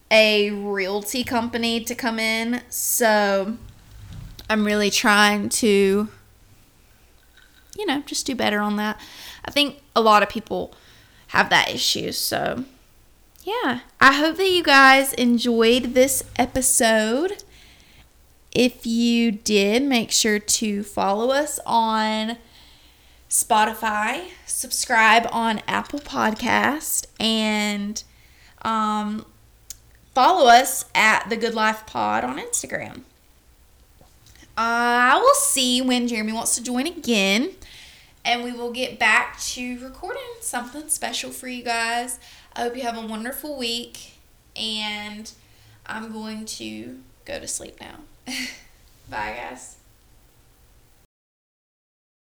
a 0.09 0.49
realty 0.49 1.23
company 1.23 1.83
to 1.83 1.93
come 1.93 2.17
in. 2.17 2.61
So 2.69 3.57
I'm 4.49 4.65
really 4.65 4.89
trying 4.89 5.49
to, 5.49 6.07
you 7.77 7.85
know, 7.85 8.01
just 8.05 8.25
do 8.25 8.35
better 8.35 8.59
on 8.59 8.75
that. 8.77 8.99
I 9.45 9.51
think 9.51 9.81
a 9.95 10.01
lot 10.01 10.23
of 10.23 10.29
people 10.29 10.73
have 11.27 11.49
that 11.49 11.69
issue. 11.69 12.11
So, 12.11 12.65
yeah, 13.43 13.81
I 13.99 14.13
hope 14.13 14.37
that 14.37 14.49
you 14.49 14.63
guys 14.63 15.13
enjoyed 15.13 15.93
this 15.93 16.23
episode. 16.37 17.43
If 18.51 18.85
you 18.85 19.31
did, 19.31 19.83
make 19.83 20.11
sure 20.11 20.39
to 20.39 20.83
follow 20.83 21.31
us 21.31 21.59
on 21.65 22.37
Spotify, 23.29 24.29
subscribe 24.45 25.27
on 25.31 25.61
Apple 25.67 25.99
Podcast, 25.99 27.05
and 27.19 28.01
um, 28.61 29.25
follow 30.15 30.49
us 30.49 30.85
at 30.95 31.29
the 31.29 31.35
Good 31.35 31.53
Life 31.53 31.85
Pod 31.85 32.23
on 32.23 32.39
Instagram. 32.39 33.01
Uh, 34.57 35.13
I 35.13 35.17
will 35.17 35.35
see 35.35 35.81
when 35.81 36.07
Jeremy 36.07 36.33
wants 36.33 36.55
to 36.55 36.63
join 36.63 36.87
again, 36.87 37.51
and 38.27 38.43
we 38.43 38.51
will 38.51 38.73
get 38.73 38.99
back 38.99 39.39
to 39.39 39.79
recording 39.79 40.21
something 40.41 40.89
special 40.89 41.31
for 41.31 41.47
you 41.47 41.63
guys. 41.63 42.19
I 42.53 42.63
hope 42.63 42.75
you 42.75 42.81
have 42.81 42.97
a 42.97 43.07
wonderful 43.07 43.57
week, 43.57 44.15
and 44.53 45.31
I'm 45.85 46.11
going 46.11 46.45
to 46.45 46.99
go 47.23 47.39
to 47.39 47.47
sleep 47.47 47.79
now. 47.79 47.99
Bye, 49.09 49.37
guys. 49.49 49.76